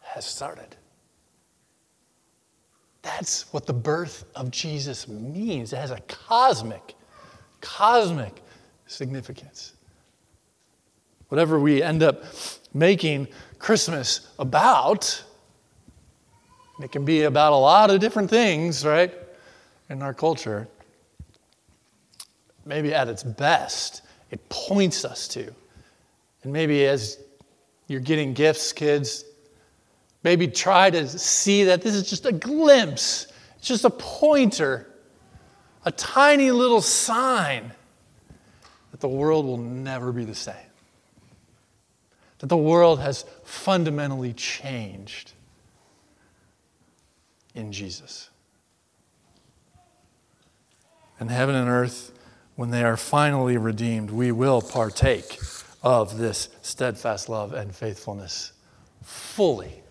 has 0.01 0.25
started. 0.25 0.75
That's 3.01 3.53
what 3.53 3.65
the 3.65 3.71
birth 3.71 4.25
of 4.35 4.51
Jesus 4.51 5.07
means. 5.07 5.71
It 5.71 5.77
has 5.77 5.91
a 5.91 6.01
cosmic, 6.01 6.93
cosmic 7.61 8.43
significance. 8.87 9.71
Whatever 11.29 11.61
we 11.61 11.81
end 11.81 12.03
up 12.03 12.25
making 12.73 13.29
Christmas 13.57 14.27
about, 14.37 15.23
it 16.81 16.91
can 16.91 17.05
be 17.05 17.21
about 17.21 17.53
a 17.53 17.55
lot 17.55 17.89
of 17.89 18.01
different 18.01 18.29
things, 18.29 18.85
right, 18.85 19.13
in 19.91 20.01
our 20.01 20.13
culture. 20.13 20.67
Maybe 22.65 22.93
at 22.93 23.07
its 23.07 23.23
best, 23.23 24.01
it 24.31 24.47
points 24.49 25.03
us 25.03 25.27
to. 25.29 25.53
And 26.43 26.53
maybe 26.53 26.85
as 26.85 27.19
you're 27.87 27.99
getting 27.99 28.33
gifts, 28.33 28.71
kids, 28.71 29.25
maybe 30.23 30.47
try 30.47 30.89
to 30.89 31.07
see 31.07 31.65
that 31.65 31.81
this 31.81 31.93
is 31.93 32.09
just 32.09 32.25
a 32.25 32.31
glimpse, 32.31 33.27
it's 33.57 33.67
just 33.67 33.83
a 33.83 33.89
pointer, 33.89 34.87
a 35.85 35.91
tiny 35.91 36.51
little 36.51 36.81
sign 36.81 37.73
that 38.91 39.01
the 39.01 39.09
world 39.09 39.45
will 39.45 39.57
never 39.57 40.11
be 40.11 40.23
the 40.23 40.35
same. 40.35 40.55
That 42.39 42.47
the 42.47 42.57
world 42.57 42.99
has 43.01 43.25
fundamentally 43.43 44.33
changed 44.33 45.33
in 47.53 47.71
Jesus. 47.71 48.30
And 51.21 51.29
heaven 51.29 51.53
and 51.53 51.69
earth, 51.69 52.11
when 52.55 52.71
they 52.71 52.83
are 52.83 52.97
finally 52.97 53.55
redeemed, 53.55 54.09
we 54.09 54.31
will 54.31 54.59
partake 54.59 55.39
of 55.83 56.17
this 56.17 56.49
steadfast 56.63 57.29
love 57.29 57.53
and 57.53 57.75
faithfulness 57.75 58.53
fully. 59.03 59.83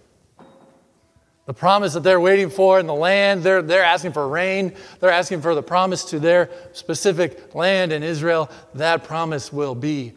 The 1.47 1.55
promise 1.55 1.95
that 1.95 2.03
they're 2.03 2.19
waiting 2.19 2.51
for 2.51 2.81
in 2.81 2.89
the 2.89 2.95
land, 2.95 3.45
they're, 3.45 3.63
they're 3.63 3.85
asking 3.85 4.13
for 4.13 4.27
rain, 4.27 4.75
they're 4.99 5.13
asking 5.13 5.41
for 5.41 5.55
the 5.55 5.63
promise 5.63 6.05
to 6.07 6.19
their 6.19 6.51
specific 6.73 7.55
land 7.55 7.93
in 7.93 8.03
Israel. 8.03 8.51
That 8.75 9.05
promise 9.05 9.53
will 9.53 9.77
be 9.77 10.15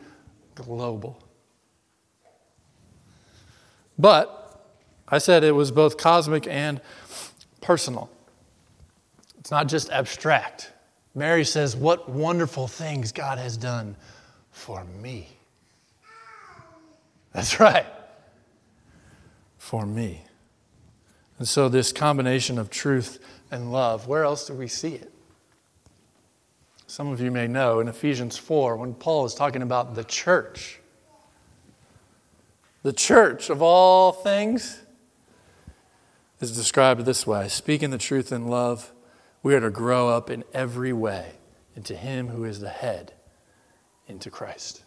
global. 0.55 1.21
But 3.99 4.65
I 5.07 5.19
said 5.19 5.43
it 5.43 5.51
was 5.51 5.69
both 5.69 5.97
cosmic 5.97 6.47
and 6.47 6.81
personal. 7.61 8.09
It's 9.37 9.51
not 9.51 9.67
just 9.67 9.91
abstract. 9.91 10.72
Mary 11.15 11.45
says, 11.45 11.75
What 11.75 12.09
wonderful 12.09 12.67
things 12.67 13.11
God 13.11 13.37
has 13.37 13.57
done 13.57 13.95
for 14.51 14.83
me. 14.83 15.27
That's 17.33 17.59
right, 17.59 17.87
for 19.57 19.85
me. 19.85 20.23
And 21.39 21.47
so, 21.47 21.67
this 21.67 21.91
combination 21.91 22.59
of 22.59 22.69
truth 22.69 23.19
and 23.51 23.71
love, 23.71 24.07
where 24.07 24.23
else 24.23 24.47
do 24.47 24.53
we 24.53 24.67
see 24.67 24.95
it? 24.95 25.11
Some 26.85 27.07
of 27.07 27.19
you 27.19 27.31
may 27.31 27.47
know 27.47 27.79
in 27.79 27.87
Ephesians 27.87 28.37
4, 28.37 28.77
when 28.77 28.93
Paul 28.93 29.25
is 29.25 29.33
talking 29.33 29.63
about 29.63 29.95
the 29.95 30.03
church, 30.03 30.79
The 32.83 32.93
church, 32.93 33.49
of 33.49 33.61
all 33.61 34.11
things, 34.11 34.81
is 36.41 36.55
described 36.55 37.05
this 37.05 37.25
way 37.25 37.47
speaking 37.47 37.89
the 37.89 37.97
truth 37.97 38.31
in 38.31 38.47
love, 38.47 38.91
we 39.43 39.53
are 39.53 39.59
to 39.59 39.69
grow 39.69 40.09
up 40.09 40.29
in 40.29 40.43
every 40.53 40.93
way 40.93 41.33
into 41.75 41.95
Him 41.95 42.29
who 42.29 42.45
is 42.45 42.61
the 42.61 42.69
head, 42.69 43.13
into 44.07 44.31
Christ. 44.31 44.83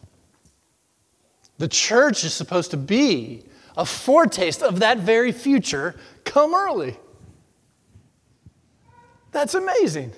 The 1.59 1.69
church 1.69 2.25
is 2.25 2.33
supposed 2.33 2.71
to 2.73 2.77
be 2.77 3.45
a 3.77 3.85
foretaste 3.85 4.63
of 4.63 4.81
that 4.81 4.99
very 4.99 5.33
future 5.33 5.95
come 6.25 6.55
early. 6.55 6.97
That's 9.33 9.55
amazing. 9.55 10.13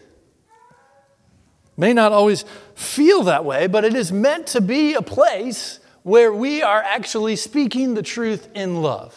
May 1.76 1.92
not 1.92 2.12
always 2.12 2.44
feel 2.74 3.24
that 3.24 3.44
way, 3.44 3.66
but 3.66 3.84
it 3.84 3.94
is 3.94 4.12
meant 4.12 4.48
to 4.48 4.60
be 4.60 4.94
a 4.94 5.02
place 5.02 5.80
where 6.02 6.32
we 6.32 6.62
are 6.62 6.82
actually 6.82 7.36
speaking 7.36 7.94
the 7.94 8.02
truth 8.02 8.48
in 8.54 8.82
love, 8.82 9.16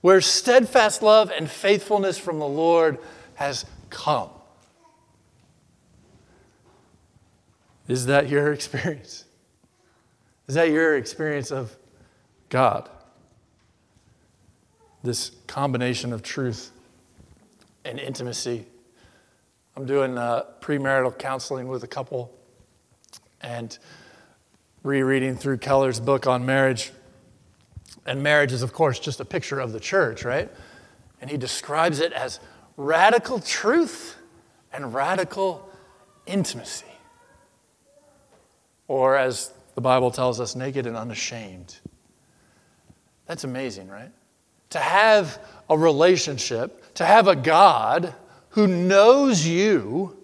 where 0.00 0.20
steadfast 0.20 1.02
love 1.02 1.30
and 1.30 1.50
faithfulness 1.50 2.18
from 2.18 2.38
the 2.38 2.46
Lord 2.46 2.98
has 3.34 3.66
come. 3.94 4.28
Is 7.88 8.06
that 8.06 8.28
your 8.28 8.52
experience? 8.58 9.24
Is 10.46 10.56
that 10.56 10.68
your 10.68 10.96
experience 10.96 11.50
of 11.50 11.74
God? 12.50 12.90
This 15.02 15.30
combination 15.46 16.12
of 16.12 16.22
truth 16.22 16.72
and 17.84 17.98
intimacy. 17.98 18.66
I'm 19.76 19.86
doing 19.86 20.18
uh, 20.18 20.44
premarital 20.60 21.18
counseling 21.18 21.68
with 21.68 21.84
a 21.84 21.86
couple 21.86 22.32
and 23.40 23.78
rereading 24.82 25.36
through 25.36 25.58
Keller's 25.58 26.00
book 26.00 26.26
on 26.26 26.44
marriage. 26.44 26.92
And 28.06 28.22
marriage 28.22 28.52
is, 28.52 28.62
of 28.62 28.72
course, 28.72 28.98
just 28.98 29.20
a 29.20 29.24
picture 29.24 29.60
of 29.60 29.72
the 29.72 29.80
church, 29.80 30.24
right? 30.24 30.50
And 31.20 31.30
he 31.30 31.36
describes 31.36 32.00
it 32.00 32.12
as 32.12 32.40
radical 32.76 33.40
truth 33.40 34.16
and 34.72 34.92
radical 34.92 35.68
intimacy. 36.26 36.86
Or, 38.88 39.16
as 39.16 39.52
the 39.74 39.80
Bible 39.80 40.10
tells 40.10 40.40
us, 40.40 40.54
naked 40.54 40.86
and 40.86 40.96
unashamed. 40.96 41.78
That's 43.26 43.44
amazing, 43.44 43.88
right? 43.88 44.10
To 44.70 44.78
have 44.78 45.38
a 45.70 45.78
relationship, 45.78 46.94
to 46.94 47.04
have 47.04 47.28
a 47.28 47.36
God 47.36 48.14
who 48.50 48.66
knows 48.66 49.46
you 49.46 50.16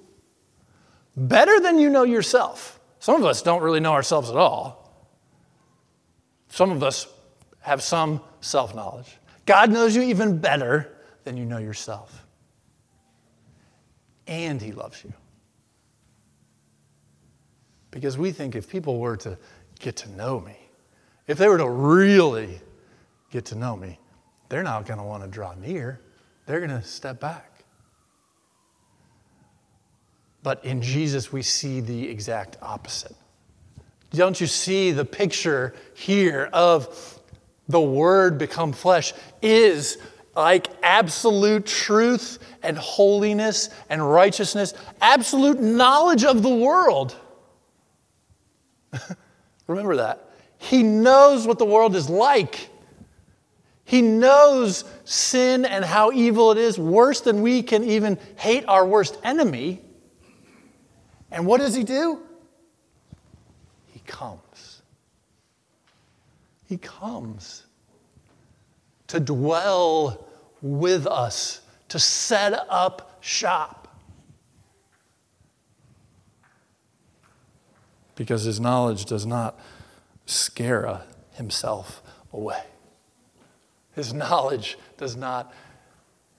better 1.17 1.59
than 1.61 1.79
you 1.79 1.89
know 1.89 2.05
yourself. 2.05 2.79
Some 2.99 3.17
of 3.17 3.25
us 3.25 3.43
don't 3.43 3.63
really 3.63 3.81
know 3.81 3.93
ourselves 3.93 4.31
at 4.31 4.37
all. 4.37 4.81
Some 6.49 6.71
of 6.71 6.83
us 6.83 7.07
have 7.61 7.83
some 7.83 8.21
self 8.41 8.75
knowledge. 8.75 9.19
God 9.47 9.71
knows 9.71 9.97
you 9.97 10.03
even 10.03 10.39
better 10.39 10.97
than 11.25 11.37
you 11.37 11.45
know 11.45 11.59
yourself. 11.59 12.27
And 14.31 14.62
He 14.62 14.73
loves 14.73 15.05
you. 15.05 15.12
Because 17.90 18.16
we 18.16 18.31
think 18.31 18.55
if 18.55 18.69
people 18.69 18.99
were 18.99 19.16
to 19.19 19.37
get 19.79 19.97
to 19.97 20.11
know 20.12 20.40
me, 20.40 20.57
if 21.27 21.37
they 21.37 21.49
were 21.49 21.59
to 21.59 21.69
really 21.69 22.61
get 23.31 23.45
to 23.47 23.57
know 23.57 23.77
me, 23.77 23.99
they're 24.49 24.62
not 24.62 24.87
going 24.87 24.99
to 24.99 25.05
want 25.05 25.23
to 25.23 25.29
draw 25.29 25.55
near. 25.55 26.01
They're 26.47 26.61
going 26.61 26.71
to 26.71 26.83
step 26.83 27.21
back. 27.21 27.64
But 30.43 30.64
in 30.64 30.81
Jesus, 30.81 31.33
we 31.33 31.43
see 31.43 31.81
the 31.81 32.09
exact 32.09 32.57
opposite. 32.62 33.14
Don't 34.11 34.40
you 34.40 34.47
see 34.47 34.90
the 34.90 35.05
picture 35.05 35.75
here 35.95 36.49
of 36.53 37.21
the 37.69 37.81
Word 37.81 38.38
become 38.38 38.73
flesh 38.73 39.12
is 39.43 39.99
like 40.35 40.69
absolute 40.83 41.66
truth 41.66 42.38
and 42.62 42.77
holiness 42.79 43.71
and 43.88 44.09
righteousness, 44.09 44.75
absolute 45.01 45.61
knowledge 45.61 46.25
of 46.25 46.43
the 46.43 46.55
world. 46.55 47.16
Remember 49.66 49.97
that. 49.97 50.31
He 50.59 50.83
knows 50.83 51.47
what 51.47 51.59
the 51.59 51.64
world 51.64 51.97
is 51.97 52.11
like. 52.11 52.69
He 53.85 54.03
knows 54.03 54.85
sin 55.05 55.64
and 55.64 55.85
how 55.85 56.12
evil 56.12 56.53
it 56.53 56.59
is 56.59 56.79
worse 56.79 57.23
than 57.23 57.43
we 57.43 57.62
can 57.62 57.83
even 57.83 58.19
hate 58.37 58.64
our 58.69 58.87
worst 58.87 59.19
enemy. 59.25 59.81
And 61.31 61.47
what 61.47 61.61
does 61.61 61.75
he 61.75 61.83
do? 61.83 62.21
He 63.93 64.01
comes. 64.01 64.83
He 66.69 66.77
comes 66.77 67.64
to 69.11 69.20
dwell 69.20 70.27
with 70.62 71.07
us, 71.07 71.61
to 71.88 71.99
set 71.99 72.53
up 72.68 73.18
shop. 73.20 73.81
because 78.20 78.42
his 78.42 78.61
knowledge 78.61 79.07
does 79.07 79.25
not 79.25 79.59
scare 80.27 81.01
himself 81.33 82.03
away. 82.35 82.62
His 83.94 84.12
knowledge 84.12 84.77
does 84.99 85.16
not 85.16 85.55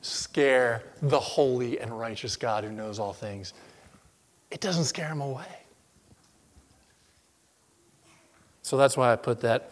scare 0.03 0.83
the 1.01 1.19
holy 1.19 1.79
and 1.79 1.99
righteous 1.99 2.35
God 2.35 2.63
who 2.63 2.71
knows 2.71 2.99
all 2.99 3.13
things. 3.13 3.53
It 4.51 4.61
doesn't 4.61 4.83
scare 4.83 5.07
him 5.07 5.21
away. 5.21 5.63
So 8.61 8.77
that's 8.77 8.95
why 8.95 9.11
I 9.11 9.15
put 9.15 9.41
that 9.41 9.71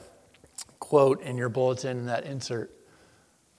quote 0.80 1.22
in 1.22 1.38
your 1.38 1.50
bulletin 1.50 2.00
in 2.00 2.06
that 2.08 2.24
insert 2.24 2.72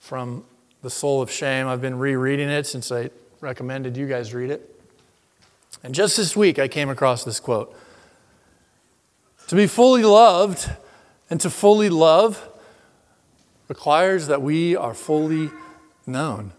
from 0.01 0.45
The 0.83 0.91
Soul 0.91 1.23
of 1.23 1.31
Shame. 1.31 1.69
I've 1.69 1.81
been 1.81 1.99
rereading 1.99 2.49
it 2.49 2.67
since 2.67 2.91
I 2.91 3.11
recommended 3.41 3.97
you 3.97 4.09
guys 4.09 4.35
read 4.35 4.51
it. 4.51 4.81
And 5.85 5.95
just 5.95 6.17
this 6.17 6.35
week, 6.35 6.59
I 6.59 6.67
came 6.67 6.89
across 6.89 7.23
this 7.23 7.39
quote. 7.39 7.77
To 9.49 9.55
be 9.55 9.67
fully 9.67 10.03
loved 10.03 10.69
and 11.29 11.41
to 11.41 11.51
fully 11.51 11.89
love 11.89 12.49
requires 13.69 14.27
that 14.27 14.43
we 14.43 14.75
are 14.75 14.95
fully 14.95 15.51
known. 16.07 16.53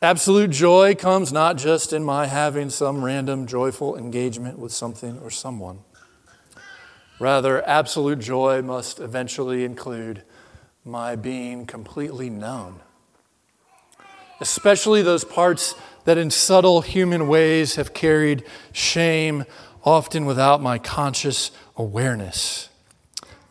Absolute 0.00 0.50
joy 0.50 0.94
comes 0.94 1.32
not 1.32 1.58
just 1.58 1.92
in 1.92 2.04
my 2.04 2.26
having 2.26 2.70
some 2.70 3.04
random 3.04 3.46
joyful 3.46 3.96
engagement 3.96 4.58
with 4.58 4.72
something 4.72 5.18
or 5.18 5.30
someone. 5.30 5.80
Rather, 7.18 7.66
absolute 7.68 8.20
joy 8.20 8.62
must 8.62 9.00
eventually 9.00 9.64
include 9.64 10.22
my 10.88 11.14
being 11.14 11.66
completely 11.66 12.30
known, 12.30 12.80
especially 14.40 15.02
those 15.02 15.24
parts 15.24 15.74
that 16.04 16.16
in 16.16 16.30
subtle 16.30 16.80
human 16.80 17.28
ways 17.28 17.76
have 17.76 17.92
carried 17.92 18.42
shame 18.72 19.44
often 19.84 20.24
without 20.24 20.62
my 20.62 20.78
conscious 20.78 21.50
awareness. 21.76 22.70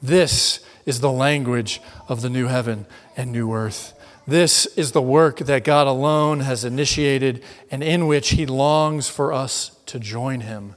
This 0.01 0.65
is 0.85 0.99
the 0.99 1.11
language 1.11 1.81
of 2.07 2.21
the 2.21 2.29
new 2.29 2.47
heaven 2.47 2.85
and 3.15 3.31
new 3.31 3.53
earth. 3.53 3.93
This 4.27 4.65
is 4.75 4.91
the 4.91 5.01
work 5.01 5.39
that 5.39 5.63
God 5.63 5.87
alone 5.87 6.41
has 6.41 6.65
initiated 6.65 7.43
and 7.69 7.83
in 7.83 8.07
which 8.07 8.31
He 8.31 8.45
longs 8.45 9.07
for 9.07 9.31
us 9.31 9.77
to 9.85 9.99
join 9.99 10.41
Him. 10.41 10.75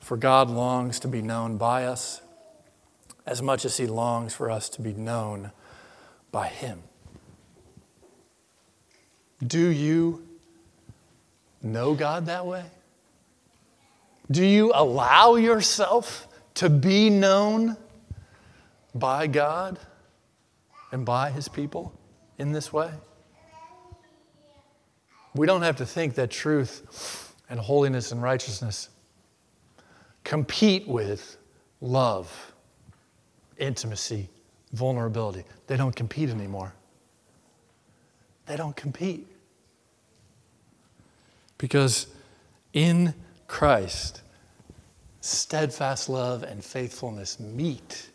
For 0.00 0.16
God 0.16 0.48
longs 0.48 0.98
to 1.00 1.08
be 1.08 1.22
known 1.22 1.58
by 1.58 1.84
us 1.84 2.22
as 3.26 3.42
much 3.42 3.64
as 3.64 3.76
He 3.76 3.86
longs 3.86 4.34
for 4.34 4.50
us 4.50 4.68
to 4.70 4.82
be 4.82 4.92
known 4.92 5.52
by 6.36 6.48
Him. 6.48 6.82
Do 9.46 9.68
you 9.68 10.22
know 11.62 11.94
God 11.94 12.26
that 12.26 12.44
way? 12.44 12.62
Do 14.30 14.44
you 14.44 14.70
allow 14.74 15.36
yourself 15.36 16.28
to 16.56 16.68
be 16.68 17.08
known 17.08 17.78
by 18.94 19.28
God 19.28 19.78
and 20.92 21.06
by 21.06 21.30
His 21.30 21.48
people 21.48 21.98
in 22.36 22.52
this 22.52 22.70
way? 22.70 22.90
We 25.34 25.46
don't 25.46 25.62
have 25.62 25.76
to 25.76 25.86
think 25.86 26.16
that 26.16 26.30
truth 26.30 27.34
and 27.48 27.58
holiness 27.58 28.12
and 28.12 28.22
righteousness 28.22 28.90
compete 30.22 30.86
with 30.86 31.38
love, 31.80 32.52
intimacy, 33.56 34.28
vulnerability. 34.76 35.44
They 35.66 35.76
don't 35.76 35.96
compete 35.96 36.30
anymore. 36.30 36.72
They 38.46 38.56
don't 38.56 38.76
compete. 38.76 39.26
Because 41.58 42.06
in 42.72 43.14
Christ, 43.48 44.22
steadfast 45.20 46.08
love 46.08 46.42
and 46.42 46.62
faithfulness 46.64 47.40
meet. 47.40 48.10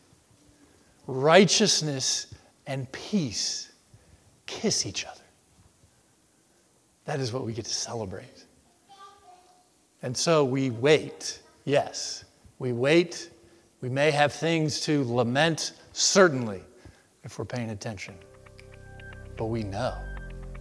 Righteousness 1.07 2.33
and 2.67 2.89
peace 2.91 3.71
kiss 4.45 4.85
each 4.85 5.05
other. 5.05 5.21
That 7.05 7.19
is 7.19 7.33
what 7.33 7.43
we 7.43 7.53
get 7.53 7.65
to 7.65 7.73
celebrate. 7.73 8.45
And 10.03 10.15
so 10.15 10.45
we 10.45 10.69
wait, 10.69 11.41
yes, 11.65 12.25
we 12.59 12.71
wait 12.71 13.29
We 13.81 13.89
may 13.89 14.11
have 14.11 14.31
things 14.31 14.79
to 14.81 15.03
lament, 15.11 15.73
certainly, 15.91 16.61
if 17.23 17.39
we're 17.39 17.45
paying 17.45 17.71
attention. 17.71 18.13
But 19.37 19.45
we 19.45 19.63
know. 19.63 19.95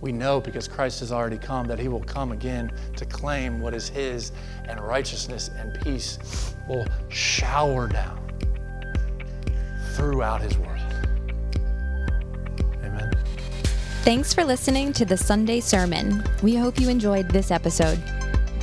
We 0.01 0.11
know 0.11 0.41
because 0.41 0.67
Christ 0.67 1.01
has 1.01 1.13
already 1.13 1.37
come 1.37 1.67
that 1.67 1.79
he 1.79 1.89
will 1.89 2.01
come 2.01 2.33
again 2.33 2.73
to 2.97 3.05
claim 3.05 3.61
what 3.61 3.75
is 3.75 3.91
his, 3.91 4.33
and 4.67 4.81
righteousness 4.81 5.51
and 5.59 5.79
peace 5.83 6.55
will 6.67 6.87
shower 7.11 7.87
down 7.89 8.27
throughout 9.97 10.41
his 10.41 10.57
world. 10.57 10.81
Amen. 12.83 13.13
Thanks 14.03 14.33
for 14.33 14.45
listening 14.45 14.95
to 14.95 15.05
the 15.05 15.19
Sunday 15.19 15.61
Sermon. 15.61 16.25
We 16.43 16.57
hope 16.57 16.81
you 16.81 16.89
enjoyed 16.89 17.29
this 17.29 17.51
episode. 17.51 18.03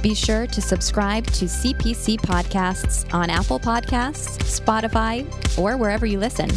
Be 0.08 0.16
sure 0.16 0.48
to 0.48 0.62
subscribe 0.62 1.28
to 1.32 1.44
CPC 1.44 2.18
Podcasts 2.22 3.14
on 3.14 3.30
Apple 3.30 3.60
Podcasts, 3.60 4.38
Spotify, 4.40 5.28
or 5.60 5.76
wherever 5.76 6.06
you 6.06 6.18
listen. 6.18 6.50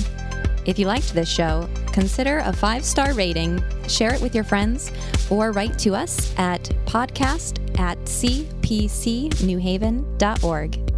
If 0.67 0.79
you 0.79 0.87
liked 0.87 1.13
this 1.13 1.29
show, 1.29 1.69
consider 1.93 2.43
a 2.45 2.53
five 2.53 2.85
star 2.85 3.13
rating, 3.13 3.61
share 3.89 4.15
it 4.15 4.23
with 4.23 4.37
your 4.37 4.45
friends, 4.45 4.93
or 5.31 5.51
write 5.51 5.77
to 5.81 5.97
us 5.97 6.33
at 6.39 6.63
podcast 6.87 7.59
at 7.77 7.99
cpcnewhaven.org. 8.05 10.90